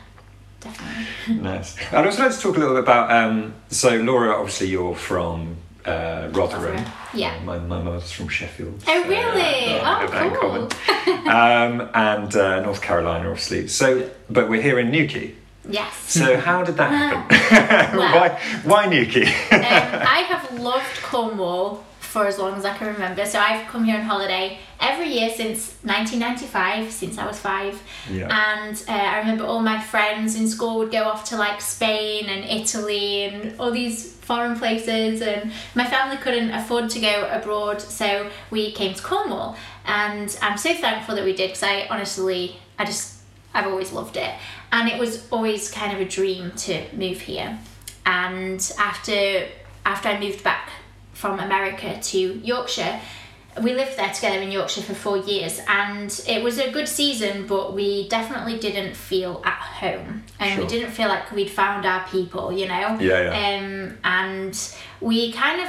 [0.66, 1.34] Definitely.
[1.42, 1.76] Nice.
[1.92, 3.10] I'd also like to talk a little bit about.
[3.10, 6.84] Um, so, Laura, obviously, you're from uh, Rotherham.
[7.14, 7.38] Yeah.
[7.44, 8.82] My, my mother's from Sheffield.
[8.86, 9.74] Oh, so, really?
[9.80, 11.28] uh, Oh, a bit in cool.
[11.32, 13.68] um, and uh, North Carolina, obviously.
[13.68, 15.34] So, but we're here in Newquay.
[15.68, 15.94] Yes.
[16.12, 17.98] So, how did that happen?
[17.98, 19.24] Well- why, why Newquay?
[19.26, 21.84] um, I have loved Cornwall
[22.16, 23.26] for as long as I can remember.
[23.26, 27.82] So I've come here on holiday every year since 1995, since I was five.
[28.10, 28.22] Yeah.
[28.42, 32.24] And uh, I remember all my friends in school would go off to like Spain
[32.30, 35.20] and Italy and all these foreign places.
[35.20, 39.54] And my family couldn't afford to go abroad, so we came to Cornwall.
[39.84, 43.20] And I'm so thankful that we did because I honestly, I just,
[43.52, 44.32] I've always loved it.
[44.72, 47.58] And it was always kind of a dream to move here.
[48.06, 49.48] And after
[49.84, 50.70] after I moved back
[51.16, 53.00] from America to Yorkshire,
[53.62, 57.46] we lived there together in Yorkshire for four years, and it was a good season,
[57.46, 60.64] but we definitely didn't feel at home, and Sure.
[60.64, 62.98] we didn't feel like we'd found our people, you know.
[63.00, 63.58] Yeah, yeah.
[63.58, 65.68] Um, and we kind of,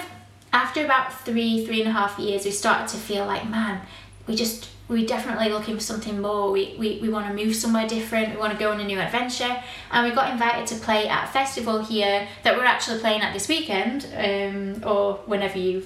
[0.51, 3.79] after about three, three and a half years, we started to feel like, man,
[4.27, 6.49] we just we definitely looking for something more.
[6.51, 8.29] We, we, we want to move somewhere different.
[8.31, 9.61] We want to go on a new adventure.
[9.91, 13.33] And we got invited to play at a festival here that we're actually playing at
[13.33, 15.85] this weekend, um, or whenever you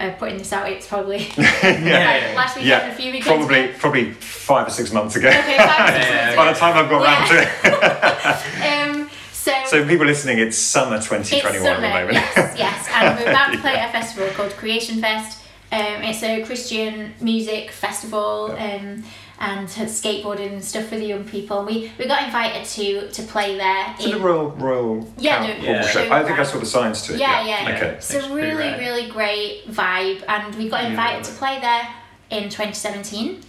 [0.00, 2.32] uh, putting this out, it's probably Yeah.
[2.34, 3.74] last weekend, yeah, a few weekends probably ago.
[3.78, 5.28] probably five or six months ago.
[5.28, 9.00] Okay, five or six Yeah, months By the time I've got round to it.
[9.00, 12.12] Um, so, So, people listening, it's summer it's 2021 summer, at the moment.
[12.14, 12.88] yes, yes.
[12.92, 15.39] And we're about to play at a festival called Creation Fest.
[15.72, 19.04] Um, it's a Christian music festival um,
[19.38, 21.64] and skateboarding and stuff for the young people.
[21.64, 23.94] We we got invited to to play there.
[23.98, 25.86] it in- the Royal Royal Yeah, Cow- the- Hall Yeah.
[25.86, 26.12] show?
[26.12, 27.20] I think I saw the signs to it.
[27.20, 27.68] Yeah, yeah.
[27.68, 27.76] Yeah.
[27.76, 27.86] Okay.
[27.90, 28.80] It's a It's pretty really, rad.
[28.80, 31.86] really great vibe, and we got Yeah, invited to play there
[32.30, 33.40] in 2017.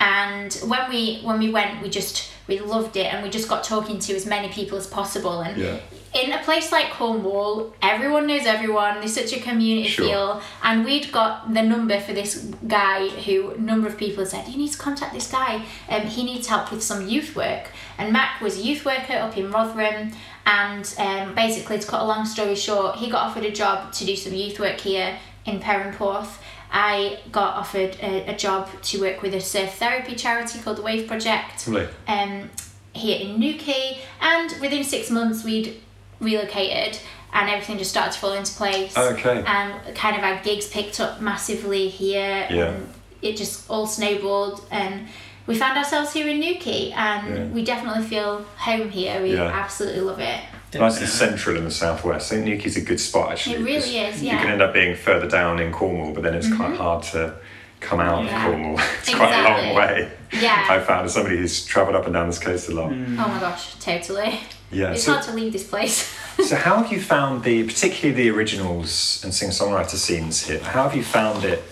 [0.00, 3.64] And when we when we went, we just we loved it, and we just got
[3.64, 5.40] talking to as many people as possible.
[5.40, 5.76] And Yeah.
[6.12, 8.98] In a place like Cornwall, everyone knows everyone.
[8.98, 10.06] There's such a community Sure.
[10.06, 14.48] feel, and we'd got the number for this guy who a number of people said
[14.48, 15.64] you need to contact this guy.
[15.88, 17.68] Um, he needs help with some youth work.
[17.98, 20.12] And Mac was a youth worker up in Rotherham,
[20.46, 24.04] and um, basically to cut a long story short, he got offered a job to
[24.04, 26.38] do some youth work here in Perranporth.
[26.72, 30.82] I got offered a, a job to work with a surf therapy charity called the
[30.82, 31.88] Wave Project Lovely.
[32.08, 32.50] um,
[32.92, 35.80] here in Newquay, and within six months we'd
[36.20, 36.98] relocated,
[37.32, 38.96] and everything just started to fall into place.
[38.96, 39.42] Okay.
[39.46, 42.46] And kind of our gigs picked up massively here.
[42.50, 42.70] Yeah.
[42.70, 42.92] And
[43.22, 45.08] it just all snowballed, and
[45.46, 47.44] we found ourselves here in Newquay, and Yeah.
[47.46, 49.20] we definitely feel home here.
[49.22, 49.44] We Yeah.
[49.44, 50.40] absolutely love it.
[50.72, 52.30] Nice and central in the southwest.
[52.30, 53.56] I think Newquay's a good spot actually.
[53.56, 54.34] It really is, yeah.
[54.34, 54.42] Mm-hmm.
[54.42, 57.34] can end up being further down in Cornwall, but then it's quite hard to
[57.80, 58.36] come out Yeah.
[58.46, 58.80] of Cornwall.
[59.00, 60.12] It's quite a long way.
[60.32, 60.66] Yeah.
[60.70, 62.92] I found as somebody who's travelled up and down this coast a lot.
[62.92, 63.14] Mm.
[63.18, 64.38] Oh my gosh, totally.
[64.70, 64.92] Yeah.
[64.92, 66.14] It's So, hard to leave this place.
[66.46, 70.60] so how have you found the, particularly the originals and singer-songwriter scenes here?
[70.60, 71.62] How have you found it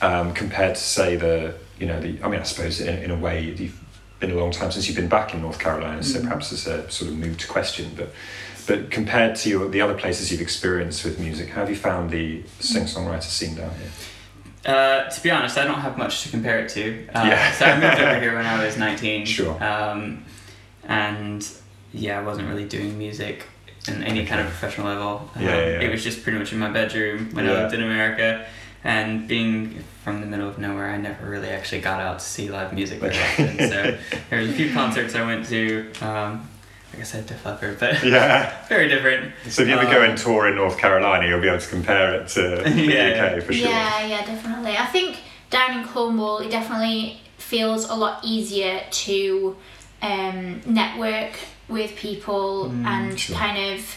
[0.00, 2.20] um, compared to say the, you know, the?
[2.22, 3.80] I mean, I suppose in, in a way you've
[4.18, 6.90] been a long time since you've been back in North Carolina, so perhaps it's a
[6.90, 8.12] sort of moot question, but.
[8.66, 12.08] But compared to your, the other places you've experienced with music, how have you found
[12.08, 13.90] the singer-songwriter scene down here?
[14.66, 17.06] Uh, to be honest, I don't have much to compare it to.
[17.14, 17.52] Uh, Yeah.
[17.52, 19.26] so I moved over here when I was 19.
[19.26, 19.62] Sure.
[19.62, 20.24] Um,
[20.88, 21.46] and
[21.92, 23.46] yeah, I wasn't really doing music
[23.88, 25.30] in any kind of professional level.
[25.36, 25.80] Um, Yeah, yeah, yeah.
[25.82, 27.52] It was just pretty much in my bedroom when Yeah.
[27.52, 28.46] I lived in America.
[28.86, 32.50] And being from the middle of nowhere, I never really actually got out to see
[32.50, 33.58] live music very often.
[33.58, 33.98] So
[34.30, 35.90] there was a few concerts I went to.
[36.02, 36.48] Um,
[36.94, 38.54] like I said, Def Leppard, but Yeah.
[38.68, 39.32] very different.
[39.48, 41.68] So if you ever go Um, and tour in North Carolina, you'll be able to
[41.68, 43.68] compare it to the Yeah, UK for sure.
[43.68, 44.76] Yeah, yeah, definitely.
[44.76, 45.18] I think
[45.50, 49.56] down in Cornwall, it definitely feels a lot easier to
[50.02, 51.32] um, network
[51.68, 53.36] with people and sure.
[53.36, 53.96] kind of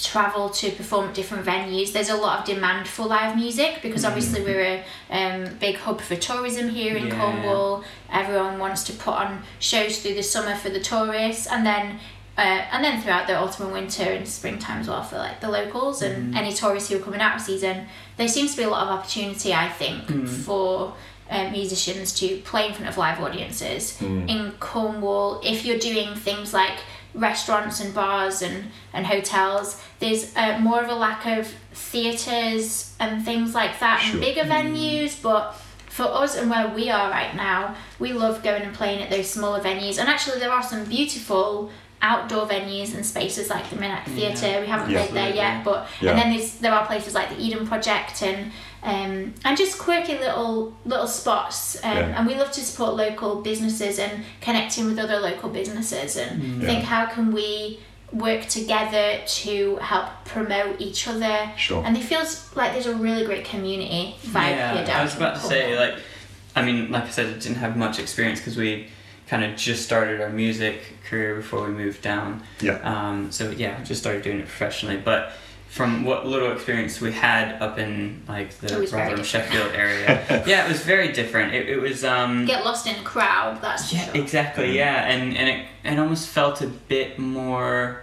[0.00, 1.92] travel to perform at different venues.
[1.92, 6.00] There's a lot of demand for live music because obviously we're a um, big hub
[6.02, 7.18] for tourism here in Yeah.
[7.18, 7.82] Cornwall.
[8.12, 11.98] Everyone wants to put on shows through the summer for the tourists, and then.
[12.38, 15.48] Uh, and then throughout the autumn and winter and springtime as well for like the
[15.50, 17.86] locals and any tourists who are coming out of season,
[18.18, 20.94] there seems to be a lot of opportunity I think for
[21.30, 25.40] uh, musicians to play in front of live audiences in Cornwall.
[25.42, 26.76] If you're doing things like
[27.14, 33.24] restaurants and bars and, and hotels, there's uh, more of a lack of theatres and
[33.24, 34.12] things like that Sure.
[34.12, 35.52] and bigger venues, but
[35.88, 39.30] for us and where we are right now, we love going and playing at those
[39.30, 39.98] smaller venues.
[39.98, 41.70] And actually, there are some beautiful
[42.10, 44.54] outdoor venues and spaces like the Minack Theatre.
[44.60, 44.98] We haven't Yeah.
[45.06, 46.10] played there yet, but Yeah.
[46.10, 48.52] and then there's there are places like the Eden Project and
[48.92, 50.54] um, and just quirky little
[50.92, 51.58] little spots.
[51.82, 52.14] Um, Yeah.
[52.16, 56.32] And we love to support local businesses and connecting with other local businesses and
[56.62, 56.68] Yeah.
[56.68, 57.80] think how can we
[58.12, 61.36] work together to help promote each other.
[61.56, 61.82] Sure.
[61.84, 65.16] And it feels like there's a really great community vibe yeah, here down I was
[65.16, 65.94] about to say, like,
[66.54, 68.70] I mean, like I said, I didn't have much experience because we
[69.26, 72.42] kind of just started our music career before we moved down.
[72.60, 72.78] Yeah.
[72.82, 74.96] Um, so yeah, just started doing it professionally.
[74.96, 75.32] But
[75.68, 79.22] from what little experience we had up in like the was Rotherham.
[79.24, 81.54] Sheffield area, yeah, it was very different.
[81.54, 82.04] It, it was.
[82.04, 83.60] Um, get lost in a crowd.
[83.60, 84.16] That's yeah, sure.
[84.16, 84.68] exactly.
[84.70, 84.74] Mhm.
[84.74, 88.02] Yeah, and and it, it almost felt a bit more.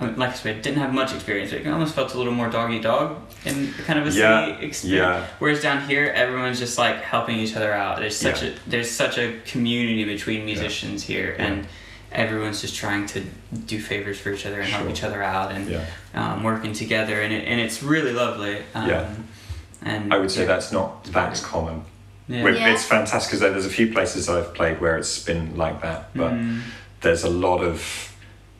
[0.00, 2.48] I mean, Like I said, didn't have much experience, it almost felt a little more
[2.48, 4.84] doggy dog in kind of a Yeah, city experience.
[4.84, 5.26] yeah.
[5.38, 7.98] Whereas down here, everyone's just like helping each other out.
[7.98, 8.48] There's such Yeah.
[8.50, 11.44] a there's such a community between musicians here, Yeah.
[11.46, 11.66] and
[12.10, 13.22] everyone's just trying to
[13.66, 15.84] do favors for each other and help each other out and Yeah.
[16.14, 18.58] um, working together, and it, and it's really lovely.
[18.74, 19.06] Um, Yeah.
[19.84, 21.84] And I would say that's not that common.
[22.28, 22.48] Yeah.
[22.48, 22.68] Yeah.
[22.72, 26.32] It's fantastic because there's a few places I've played where it's been like that, but
[26.32, 26.60] Mm.
[27.00, 28.11] there's a lot of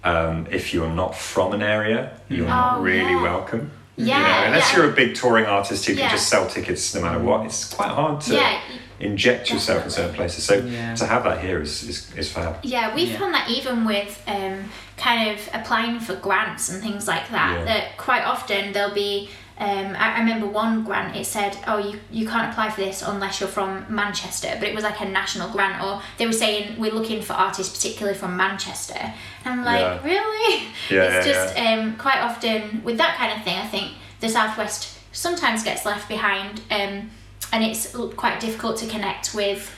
[0.05, 2.51] um, if you're not from an area, you're Mm.
[2.51, 3.23] not Oh, really yeah.
[3.23, 3.71] welcome.
[3.97, 4.77] Yeah, You know, unless yeah.
[4.79, 6.09] you're a big touring artist who Yeah.
[6.09, 8.59] can just sell tickets no matter what, it's quite hard to yeah,
[9.01, 10.45] inject yourself in certain places.
[10.45, 10.95] So Yeah.
[10.95, 12.57] to have that here is, is, is fab.
[12.63, 13.19] Yeah, we've Yeah.
[13.19, 17.65] found that even with um, kind of applying for grants and things like that, Yeah.
[17.67, 19.29] that quite often there'll be.
[19.59, 21.15] Um, I, I remember one grant.
[21.17, 24.75] It said, "Oh, you, you can't apply for this unless you're from Manchester," but it
[24.75, 28.37] was like a national grant, or they were saying we're looking for artists particularly from
[28.37, 28.99] Manchester.
[29.45, 30.05] And I'm like, Yeah.
[30.05, 30.67] really?
[30.91, 33.57] Yeah, it's yeah, just Um, quite often with that kind of thing.
[33.59, 37.11] I think the southwest sometimes gets left behind, um,
[37.53, 39.71] and it's quite difficult to connect with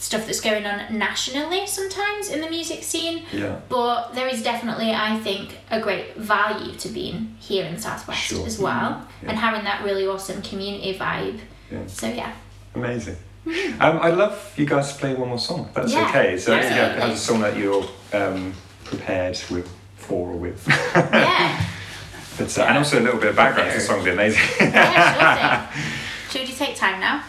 [0.00, 3.24] stuff that's going on nationally sometimes in the music scene.
[3.32, 3.60] Yeah.
[3.68, 8.46] But there is definitely, I think, a great value to being here in Southwest Sure.
[8.46, 9.30] as well, Yeah.
[9.30, 11.40] and having that really awesome community vibe.
[11.70, 11.86] Yeah.
[11.86, 12.32] So yeah,
[12.74, 13.16] Amazing.
[13.80, 15.68] Um, I'd love you guys to play one more song.
[15.74, 16.38] That's Yeah, okay.
[16.38, 17.84] So yeah, have a song that you're
[18.14, 20.66] um, prepared with, for or with.
[20.94, 21.62] yeah,
[22.38, 23.70] but, uh, and also a little bit of background.
[23.72, 24.40] The song would be amazing.
[24.60, 25.82] yeah, sure.
[26.30, 27.22] Should you take time now?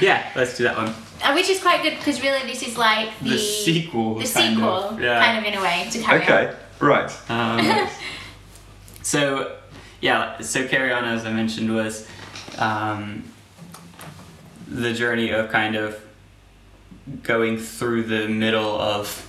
[0.00, 0.88] Yeah, let's do that one.
[1.22, 4.54] Uh, which is quite good because really this is like the, The sequel, the kind
[4.56, 5.24] sequel, of, yeah.
[5.24, 6.22] kind of in a way to carry on.
[6.22, 7.10] okay, right.
[7.30, 7.88] Um,
[9.02, 9.56] so,
[10.00, 12.06] yeah, so Carry On, as I mentioned, was
[12.58, 13.24] um,
[14.68, 16.00] the journey of kind of
[17.22, 19.22] going through the middle of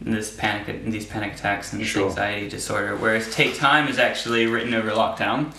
[0.00, 2.08] this panic, these panic attacks and this Sure.
[2.10, 2.94] anxiety disorder.
[2.96, 5.52] Whereas Take Time is actually written over lockdown.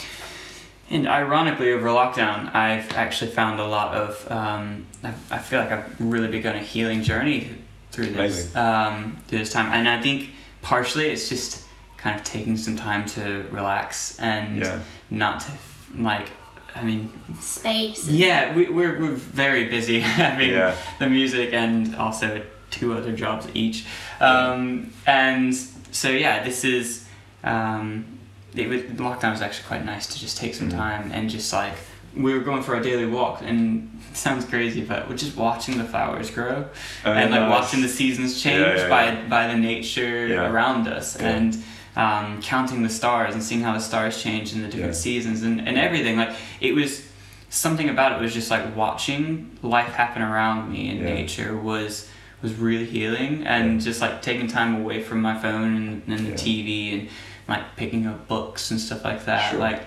[0.90, 4.32] And ironically, over lockdown, I've actually found a lot of.
[4.32, 7.50] Um, I, I feel like I've really begun a healing journey
[7.92, 10.30] through this um, through this time, and I think
[10.62, 11.64] partially it's just
[11.98, 14.80] kind of taking some time to relax and Yeah.
[15.10, 15.52] not to
[15.98, 16.30] like
[16.76, 17.10] I mean,
[17.40, 18.08] Space.
[18.10, 20.76] yeah, we, we're, we're very busy having Yeah.
[21.00, 23.86] the music and also two other jobs each.
[24.20, 27.08] Um, and so, yeah, this is.
[27.46, 28.15] Um,
[28.56, 30.78] it was, lockdown was actually quite nice to just take some Mhm.
[30.78, 31.74] time and just like.
[32.16, 35.84] We were going for our daily walk, and sounds crazy, but we're just watching the
[35.84, 36.66] flowers grow
[37.04, 37.50] Oh, and like nice.
[37.50, 39.28] watching the seasons change Yeah, yeah, by yeah.
[39.28, 41.58] by the nature around us and
[41.98, 45.68] um, counting the stars and seeing how the stars change in the different seasons and,
[45.68, 47.06] and everything like it was
[47.50, 51.14] something about it was just like watching life happen around me in Yeah.
[51.16, 52.08] nature was
[52.42, 56.32] was really healing and just like taking time away from my phone and, and the.
[56.34, 57.10] TV and
[57.48, 59.60] like picking up books and stuff like that Sure.
[59.60, 59.82] like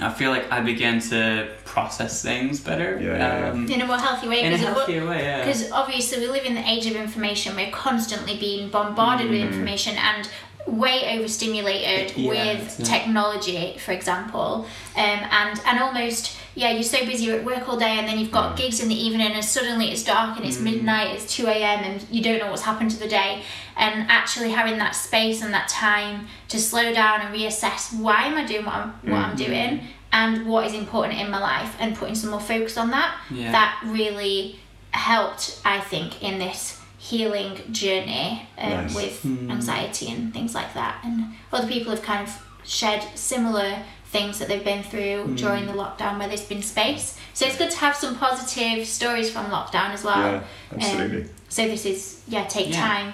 [0.00, 3.50] I feel like I began to process things better Yeah, yeah, yeah.
[3.50, 4.40] um, In a more healthy way.
[4.40, 6.96] in a because it healthier way yeah Because obviously we live in the age of
[6.96, 7.54] information.
[7.56, 9.48] We're constantly being bombarded with Mm.
[9.52, 10.28] information and
[10.66, 14.66] way overstimulated Yeah, with technology, for example.
[14.96, 18.18] Um, and and almost yeah, you're so busy you're at work all day, and then
[18.18, 18.56] you've got Mm.
[18.58, 20.64] gigs in the evening, and suddenly it's dark and it's Mm.
[20.64, 21.80] midnight, it's two a.m.
[21.84, 23.42] and you don't know what's happened to the day.
[23.76, 28.36] And actually having that space and that time to slow down and reassess why am
[28.36, 29.44] I doing what I'm what I'm Mm.
[29.46, 29.80] doing
[30.12, 33.50] and what is important in my life and putting some more focus on that yeah
[33.52, 34.60] that really
[34.90, 36.78] helped, I think, in this
[37.10, 38.94] healing journey um, Nice.
[38.94, 39.50] with Mm.
[39.50, 40.94] anxiety and things like that.
[41.04, 42.32] And other people have kind of
[42.64, 43.70] shared similar
[44.14, 45.36] things that they've been through Mm.
[45.36, 47.16] during the lockdown where there's been space.
[47.34, 50.20] So it's good to have some positive stories from lockdown as well.
[50.32, 50.40] Yeah,
[50.76, 51.24] absolutely.
[51.48, 52.86] So this is, yeah, take Yeah.
[52.88, 53.08] time.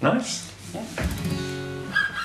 [0.00, 0.32] nice.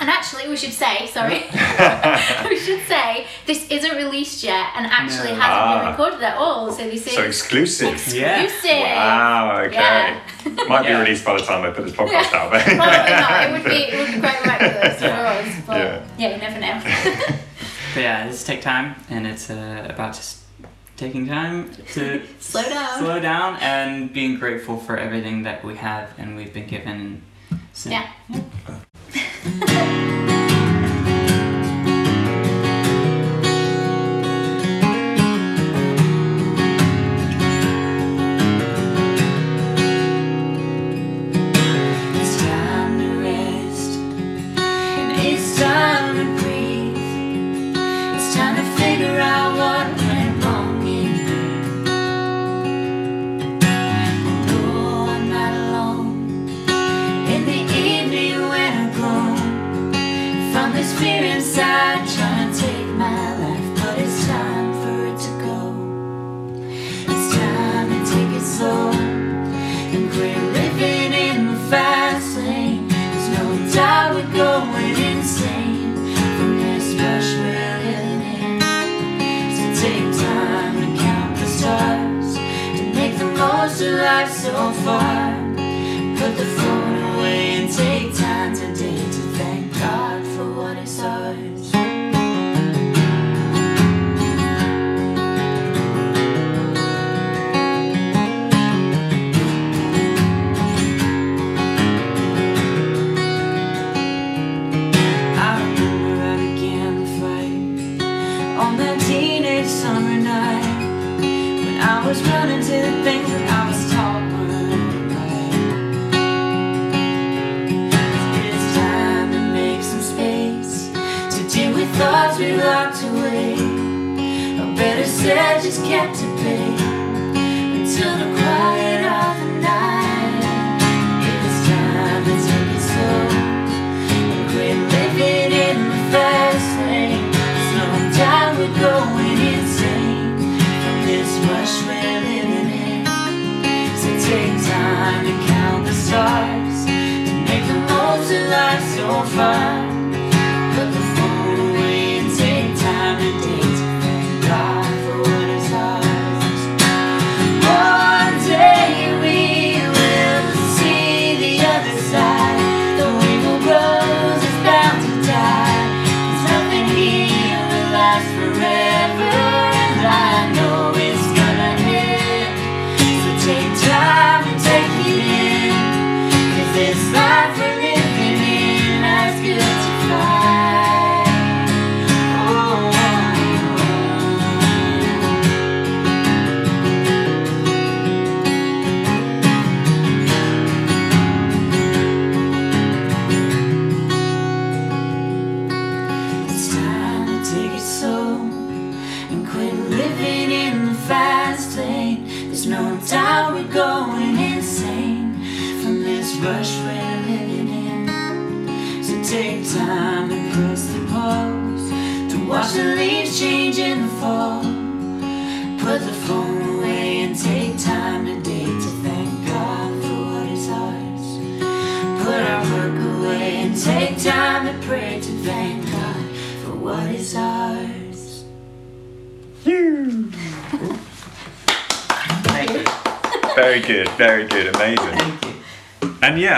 [0.03, 1.35] And actually, we should say, sorry,
[2.49, 5.39] we should say this isn't released yet and actually No.
[5.39, 5.79] hasn't Ah.
[5.79, 6.69] been recorded at all.
[6.73, 7.93] So this is So exclusive.
[7.93, 8.19] exclusive.
[8.65, 8.95] Yeah.
[8.97, 9.61] Wow.
[9.61, 9.75] Okay.
[9.75, 10.19] Yeah.
[10.67, 10.99] Might be Yeah.
[11.03, 12.51] released by the time I put this podcast out.
[12.51, 12.59] There.
[12.75, 13.43] Probably not.
[13.45, 16.01] It would be it would be quite miraculous for us, but Yeah.
[16.17, 17.35] yeah, you never know.
[17.93, 20.39] But yeah, this take time, and it's uh, about just
[20.97, 22.99] taking time to Slow down.
[22.99, 27.21] slow down, and being grateful for everything that we have and we've been given.
[27.73, 28.07] So, Yeah.
[28.29, 28.82] It's
[29.13, 29.19] 哈
[29.67, 30.22] 哈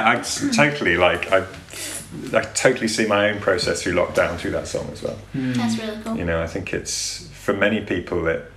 [0.05, 1.45] yeah, I s- totally like I,
[2.33, 5.17] I totally see my own process through lockdown through that song as well.
[5.33, 6.17] That's really cool.
[6.17, 8.51] You know, I think it's for many people it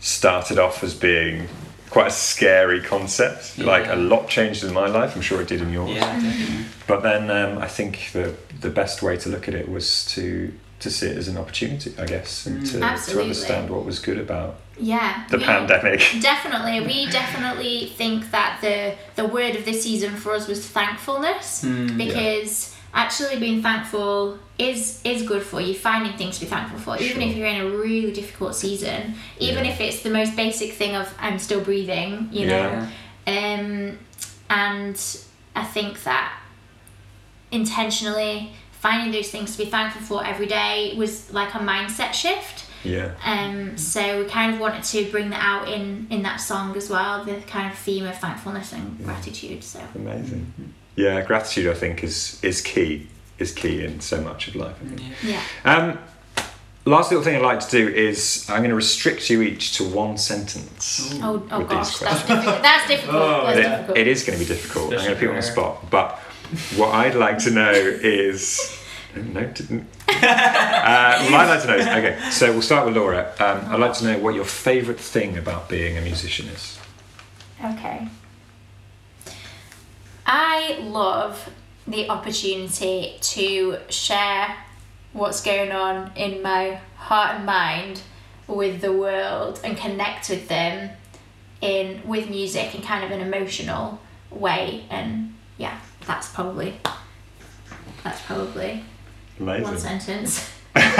[0.00, 1.48] started off as being
[1.90, 3.58] quite a scary concept.
[3.58, 5.14] Like a lot changed in my life.
[5.14, 5.90] I'm sure it did in yours.
[5.90, 6.64] Yeah, definitely.
[6.86, 10.52] But then um, I think the the best way to look at it was to
[10.80, 13.22] to see it as an opportunity, I guess, and to, to Absolutely.
[13.22, 15.24] understand what was good about Yeah.
[15.30, 16.00] the we- pandemic.
[16.20, 21.64] Definitely, we definitely think that the the word of this season for us was thankfulness
[21.64, 25.74] Mm, because actually being thankful is is good for you.
[25.74, 27.30] Finding things to be thankful for, even Sure.
[27.30, 29.70] if you're in a really difficult season, even Yeah.
[29.72, 32.88] if it's the most basic thing of I'm still breathing, you know.
[33.26, 33.54] Yeah.
[33.54, 33.98] Um,
[34.50, 34.96] and
[35.56, 36.32] I think that
[37.50, 42.63] intentionally finding those things to be thankful for every day was like a mindset shift.
[42.84, 43.12] Yeah.
[43.24, 46.88] Um, so we kind of wanted to bring that out in in that song as
[46.90, 49.64] well, the kind of theme of thankfulness and gratitude.
[49.64, 50.52] So Amazing.
[50.96, 53.08] Yeah, gratitude I think is is key
[53.38, 54.76] is key in so much of life.
[54.84, 55.00] I think.
[55.22, 55.40] Yeah.
[55.64, 55.98] yeah, Um,
[56.84, 59.84] last little thing I'd like to do is I'm going to restrict you each to
[59.88, 61.18] one sentence.
[61.22, 62.62] oh, oh these gosh, that's difficult.
[62.62, 63.16] That's difficult.
[63.22, 63.98] Oh, that's It- difficult.
[63.98, 64.84] it is going to be difficult.
[64.92, 65.90] I'm going to put you on the spot.
[65.90, 66.18] But
[66.76, 68.78] what I'd like to know is.
[69.16, 69.86] No, didn't.
[70.84, 72.30] Uh, I'd like to know okay.
[72.30, 73.32] So we'll start with Laura.
[73.40, 76.78] Um, I'd like to know what your favourite thing about being a musician is.
[77.64, 78.06] Okay.
[80.26, 81.50] I love
[81.86, 84.56] the opportunity to share
[85.14, 88.02] what's going on in my heart and mind
[88.46, 90.90] with the world and connect with them
[91.60, 93.98] in with music in kind of an emotional
[94.30, 96.74] way and yeah that's probably
[98.02, 98.84] that's probably
[99.38, 100.98] one sentence I'll, connect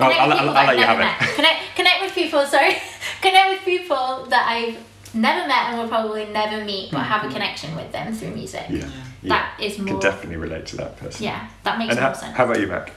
[0.00, 1.36] I'll, with I'll, people I'll let you I've have never it.
[1.36, 2.46] Connect, connect with people.
[2.46, 2.76] Sorry,
[3.22, 7.32] connect with people that I've never met and will probably never meet, but have a
[7.32, 8.66] connection with them through music.
[8.68, 8.76] Yeah.
[9.22, 9.28] yeah.
[9.28, 10.00] That is Can more.
[10.00, 11.24] definitely relate to that person.
[11.24, 12.36] Yeah, that makes And more how, sense.
[12.36, 12.92] how about you, Mac?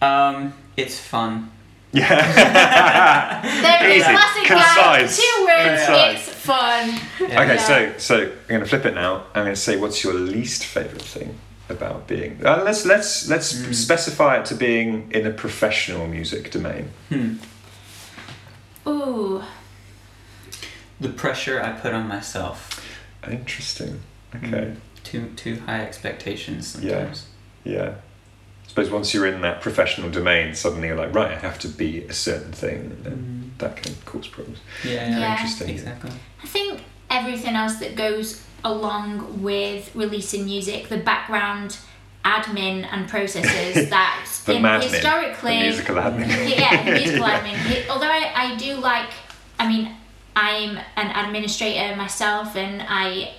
[0.00, 1.50] Um, it's fun.
[1.92, 2.08] Yeah.
[3.62, 4.12] there it is, Easy.
[4.12, 4.98] classic guy.
[5.00, 5.16] Concise.
[5.22, 5.84] Two words.
[5.84, 6.28] Concise.
[6.28, 6.88] It's fun.
[7.20, 7.42] Yeah.
[7.42, 7.66] Okay, Yeah.
[7.66, 9.24] so so I'm going to flip it now.
[9.34, 12.44] I'm going to say, what's your least favorite thing about being?
[12.44, 13.72] Uh, let's let's let's Hmm.
[13.72, 16.90] specify it to being in a professional music domain.
[17.08, 17.34] Hmm.
[18.86, 19.42] Ooh,
[21.00, 22.80] The pressure I put on myself.
[23.28, 24.00] Interesting.
[24.32, 24.54] Hmm.
[24.54, 24.72] Okay.
[25.02, 27.26] Too too high expectations sometimes.
[27.64, 27.94] Yeah.
[28.64, 31.68] I suppose once you're in that professional domain, suddenly you're like, right, I have to
[31.68, 34.58] be a certain thing, and then that can cause problems.
[34.84, 35.08] Yeah.
[35.18, 35.32] Yeah.
[35.32, 35.68] Interesting.
[35.70, 36.10] Exactly.
[36.42, 36.80] I think
[37.14, 41.78] everything else that goes along with releasing music, the background
[42.24, 46.28] admin and processes that in- historically musical admin.
[46.58, 47.88] yeah, the musical admin.
[47.88, 49.10] Although I, I do like,
[49.58, 49.94] I mean,
[50.34, 53.34] I'm an administrator myself, and I,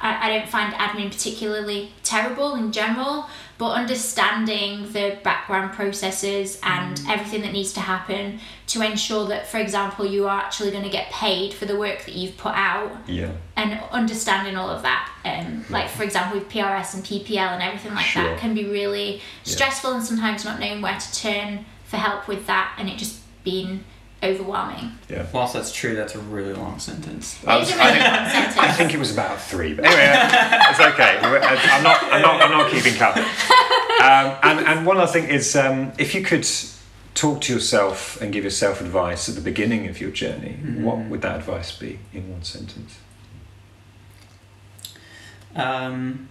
[0.00, 3.26] I I don't find admin particularly terrible in general.
[3.58, 8.38] But understanding the background processes and everything that needs to happen
[8.68, 12.04] to ensure that, for example, you are actually going to get paid for the work
[12.04, 13.32] that you've put out, Yeah.
[13.56, 17.94] and understanding all of that, um, like for example with PRS and PPL and everything
[17.96, 18.22] like Sure.
[18.22, 22.46] that, can be really stressful and sometimes not knowing where to turn for help with
[22.46, 23.84] that, and it just being
[24.22, 24.92] overwhelming.
[25.08, 25.26] Yeah.
[25.32, 27.38] Whilst that's true, that's a really long sentence.
[27.46, 28.58] I, was, is a I, think, long sentence.
[28.58, 31.18] I think it was about three, but anyway, uh, it's okay.
[31.22, 33.16] I'm not, I'm not, I'm not keeping count.
[33.16, 36.46] Um, and, and one other thing is, um, if you could
[37.14, 41.22] talk to yourself and give yourself advice at the beginning of your journey, what would
[41.22, 42.98] that advice be in one sentence?
[45.56, 46.28] Um,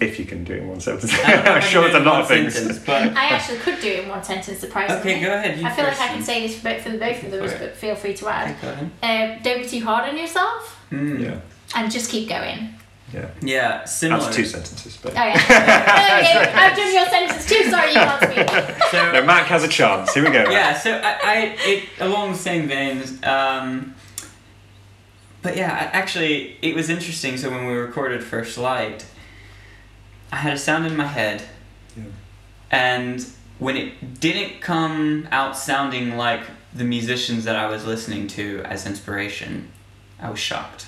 [0.00, 1.94] If you can do it in one sentence, I don't know I'm sure can there's
[1.94, 2.54] a do it in lot of things.
[2.54, 5.00] sentence, but I actually could do it in one sentence, surprisingly.
[5.12, 5.58] okay, go ahead.
[5.58, 7.52] You I feel like I can say this for both, for the both of those,
[7.54, 8.56] but feel free to add.
[8.56, 9.06] Okay, go.
[9.06, 11.20] Um, don't be too hard on yourself, Hmm.
[11.22, 11.40] Yeah,
[11.76, 12.74] and just keep going.
[13.12, 13.28] yeah.
[13.42, 14.22] Yeah, similar.
[14.22, 15.34] That's two sentences, but Oh yeah.
[15.50, 16.52] yeah.
[16.56, 17.70] I've done your sentences too.
[17.70, 18.80] Sorry, you can't speak.
[18.90, 20.14] So, no, Mac has a chance.
[20.14, 20.48] Here we go.
[20.50, 23.22] yeah, so I, I it along the same veins.
[23.24, 23.94] Um,
[25.42, 27.36] but yeah, actually, it was interesting.
[27.36, 29.06] So when we recorded First Light,
[30.32, 31.42] I had a sound in my head,
[31.96, 32.04] Yeah.
[32.70, 33.26] and
[33.58, 38.86] when it didn't come out sounding like the musicians that I was listening to as
[38.86, 39.70] inspiration,
[40.20, 40.86] I was shocked.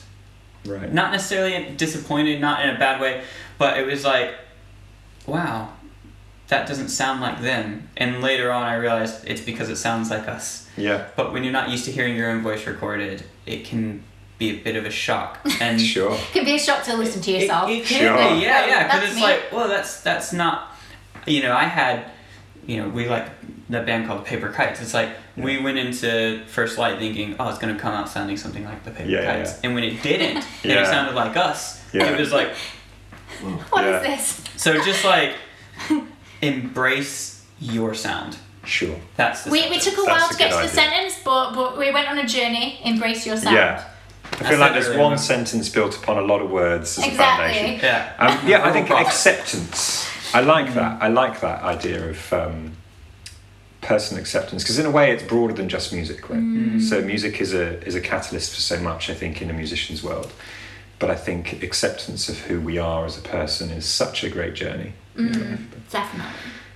[0.64, 0.93] Right.
[0.93, 3.22] Not necessarily disappointed, not in a bad way,
[3.59, 4.32] but it was like,
[5.26, 5.70] wow,
[6.49, 7.88] that doesn't sound like them.
[7.97, 10.68] And later on, I realized it's because it sounds like us.
[10.76, 11.09] Yeah.
[11.16, 14.05] But when you're not used to hearing your own voice recorded, it can
[14.43, 15.38] be a bit of a shock.
[15.61, 16.14] And Sure.
[16.14, 17.70] It can be a shock to listen to yourself.
[17.70, 18.16] it can Sure.
[18.16, 19.22] be, yeah, yeah, because it's me.
[19.22, 20.57] like, well, that's that's not,
[21.26, 21.97] you know, I had,
[22.66, 23.26] you know, we like
[23.70, 24.80] that band called the Paper Kites.
[24.84, 28.64] It's like we went into First Light thinking, oh, it's gonna come out sounding something
[28.70, 29.61] like the Paper Yeah, yeah, Kites, yeah.
[29.64, 31.80] and when it didn't, and it sounded like us.
[31.95, 32.11] Yeah.
[32.11, 32.51] It was like,
[33.70, 34.11] What is Yeah.
[34.16, 34.24] this?
[34.57, 35.32] so just like
[36.43, 38.36] embrace your sound.
[38.64, 38.97] Sure.
[39.16, 40.74] That's the We, we took a That's while a to get to the idea.
[40.80, 42.80] sentence, but but we went on a journey.
[42.84, 43.57] Embrace your sound.
[43.57, 43.84] Yeah.
[44.33, 47.07] I feel like there's earlier, one but- sentence built upon a lot of words as
[47.07, 47.78] a foundation.
[47.83, 48.12] Yeah.
[48.18, 50.09] Um, yeah, I think acceptance.
[50.35, 51.03] I like that.
[51.03, 52.72] I like that idea of um,
[53.83, 56.80] personal acceptance because in a way it's broader than just music, right?
[56.80, 59.11] So music is a is a catalyst for so much.
[59.11, 60.33] I think in a musician's world,
[60.99, 64.55] but I think acceptance of who we are as a person is such a great
[64.55, 64.95] journey.
[65.91, 66.33] Definitely.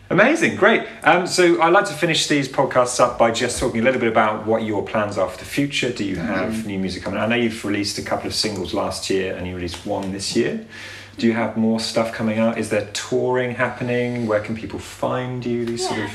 [0.09, 0.87] Amazing, great.
[1.03, 4.09] Um, so I'd like to finish these podcasts up by just talking a little bit
[4.09, 5.91] about what your plans are for the future.
[5.91, 7.19] Do you have new music coming?
[7.19, 10.37] I know you've released a couple of singles last year, and you released one this
[10.37, 10.65] year.
[11.19, 12.57] Do you have more stuff coming out?
[12.57, 14.29] Is there touring happening?
[14.29, 15.65] Where can people find you?
[15.65, 16.11] These sort of,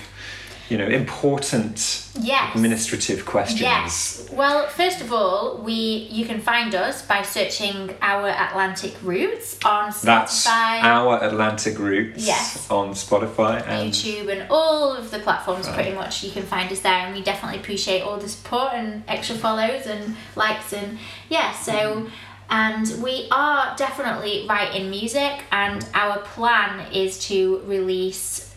[0.71, 1.77] you know, important
[2.21, 2.55] Yes.
[2.55, 3.59] administrative questions.
[3.61, 4.25] Yes.
[4.31, 9.91] Well, first of all, we you can find us by searching our Atlantic Roots on
[10.01, 12.67] That's Spotify, our Atlantic Roots Yes.
[12.69, 15.67] on Spotify and YouTube, and all of the platforms.
[15.67, 15.75] Right.
[15.75, 19.03] Pretty much, you can find us there, and we definitely appreciate all the support and
[19.09, 20.97] extra follows and likes and
[21.29, 21.51] yeah.
[21.51, 22.07] So.
[22.53, 28.50] And we are definitely writing music, and our plan is to release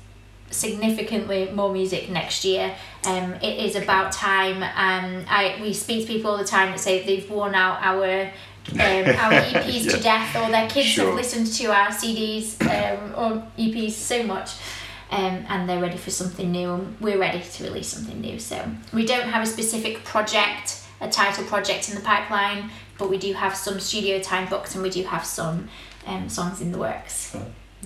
[0.54, 2.74] significantly more music next year.
[3.06, 4.62] Um, it is about time.
[4.62, 8.30] Um, I we speak to people all the time that say they've worn out our
[8.72, 9.92] um, our EPs Yeah.
[9.92, 11.06] to death, or their kids Sure.
[11.06, 14.50] have listened to our CDs um, or EPs so much.
[15.10, 18.38] Um, and they're ready for something new, and we're ready to release something new.
[18.40, 23.18] So we don't have a specific project, a title project in the pipeline, but we
[23.18, 25.68] do have some studio time booked, and we do have some
[26.06, 27.36] um, songs in the works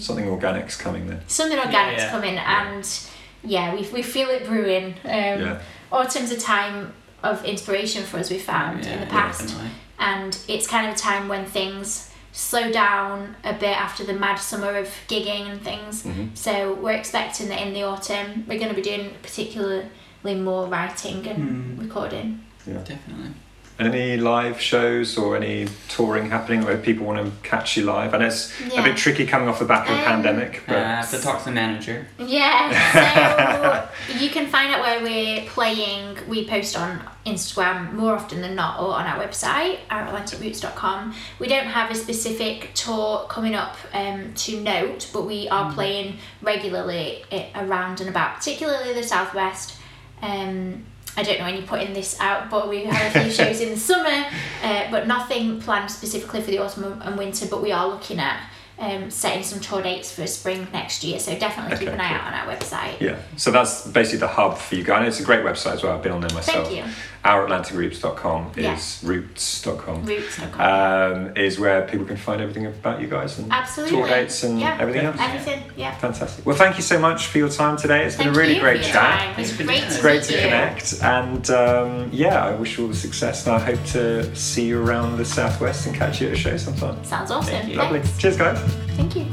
[0.00, 1.20] something organic's coming then.
[1.26, 2.10] something organic's yeah.
[2.10, 3.00] coming and
[3.44, 5.60] yeah we, we feel it brewing um, Yeah.
[5.92, 6.92] autumn's a time
[7.22, 9.70] of inspiration for us we found in the past definitely.
[9.98, 14.36] and it's kind of a time when things slow down a bit after the mad
[14.36, 16.36] summer of gigging and things Mhm.
[16.36, 19.86] so we're expecting that in the autumn we're going to be doing particularly
[20.24, 21.80] more writing and Mm.
[21.80, 22.78] recording Yeah.
[22.78, 23.32] Definitely.
[23.80, 28.12] And any live shows or any touring happening where people want to catch you live?
[28.12, 30.72] I know it's a bit tricky coming off the back of a Um, pandemic, Uh,
[30.72, 32.08] but I have to talk to the manager.
[32.18, 36.18] Yeah, so you can find out where we're playing.
[36.26, 41.14] We post on Instagram more often than not, or on our website, ouratlanticroots.com.
[41.38, 46.16] We don't have a specific tour coming up um, to note, but we are playing
[46.42, 47.22] regularly
[47.54, 49.76] around and about, particularly the southwest.
[50.20, 50.84] Um,
[51.18, 53.70] I don't know when you're putting this out, but we have a few shows in
[53.70, 54.26] the summer,
[54.62, 57.46] uh, but nothing planned specifically for the autumn and winter.
[57.50, 58.48] But we are looking at
[58.78, 62.08] um, setting some tour dates for spring next year, so definitely keep Okay, an eye
[62.10, 62.18] cool.
[62.18, 63.00] out on our website.
[63.00, 63.18] yeah.
[63.36, 64.98] So that's basically the hub for you guys.
[64.98, 65.96] And it's a great website as well.
[65.96, 66.68] I've been on there myself.
[66.68, 66.92] Thank you.
[67.24, 68.74] OurAtlanticRoots.com Yeah.
[68.74, 70.04] is roots.com.
[70.06, 70.60] Roots.com.
[70.60, 73.96] Um, is where people can find everything about you guys and Absolutely.
[73.98, 74.76] tour dates and Yeah.
[74.80, 75.16] everything else.
[75.20, 75.94] Everything, yeah.
[75.96, 76.46] Fantastic.
[76.46, 78.04] Well, thank you so much for your time today.
[78.04, 78.92] It's been a really great chat.
[79.20, 79.30] time.
[79.32, 80.00] It was Thanks great to.
[80.00, 83.46] Great to connect, and um, yeah, I wish you all the success.
[83.46, 86.56] And I hope to see you around the southwest and catch you at a show
[86.56, 87.02] sometime.
[87.04, 87.72] Sounds awesome.
[87.74, 88.00] Lovely.
[88.00, 88.16] Thanks.
[88.18, 88.58] Cheers, guys.
[88.96, 89.26] Thank you.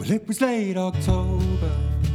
[0.00, 1.70] Well, it was late October.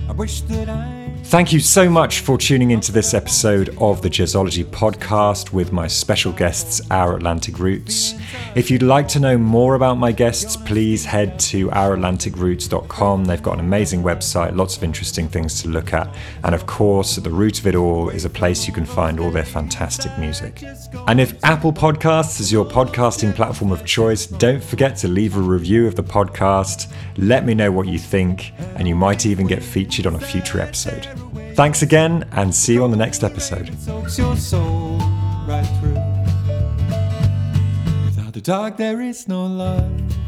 [0.09, 1.04] I wish that I.
[1.27, 5.87] Thank you so much for tuning into this episode of the Jazzology podcast with my
[5.87, 8.13] special guests, Our Atlantic Roots.
[8.53, 13.25] If you'd like to know more about my guests, please head to ouratlanticroots.com.
[13.25, 16.15] They've got an amazing website, lots of interesting things to look at.
[16.43, 19.19] And of course, at the root of it all is a place you can find
[19.19, 20.63] all their fantastic music.
[21.07, 25.41] And if Apple Podcasts is your podcasting platform of choice, don't forget to leave a
[25.41, 26.89] review of the podcast.
[27.17, 30.61] Let me know what you think, and you might even get featured on a future
[30.61, 31.14] episode.
[31.55, 33.69] Thanks again, and see you on the next episode.
[33.69, 34.03] Without
[38.33, 40.24] the dark, there is no light.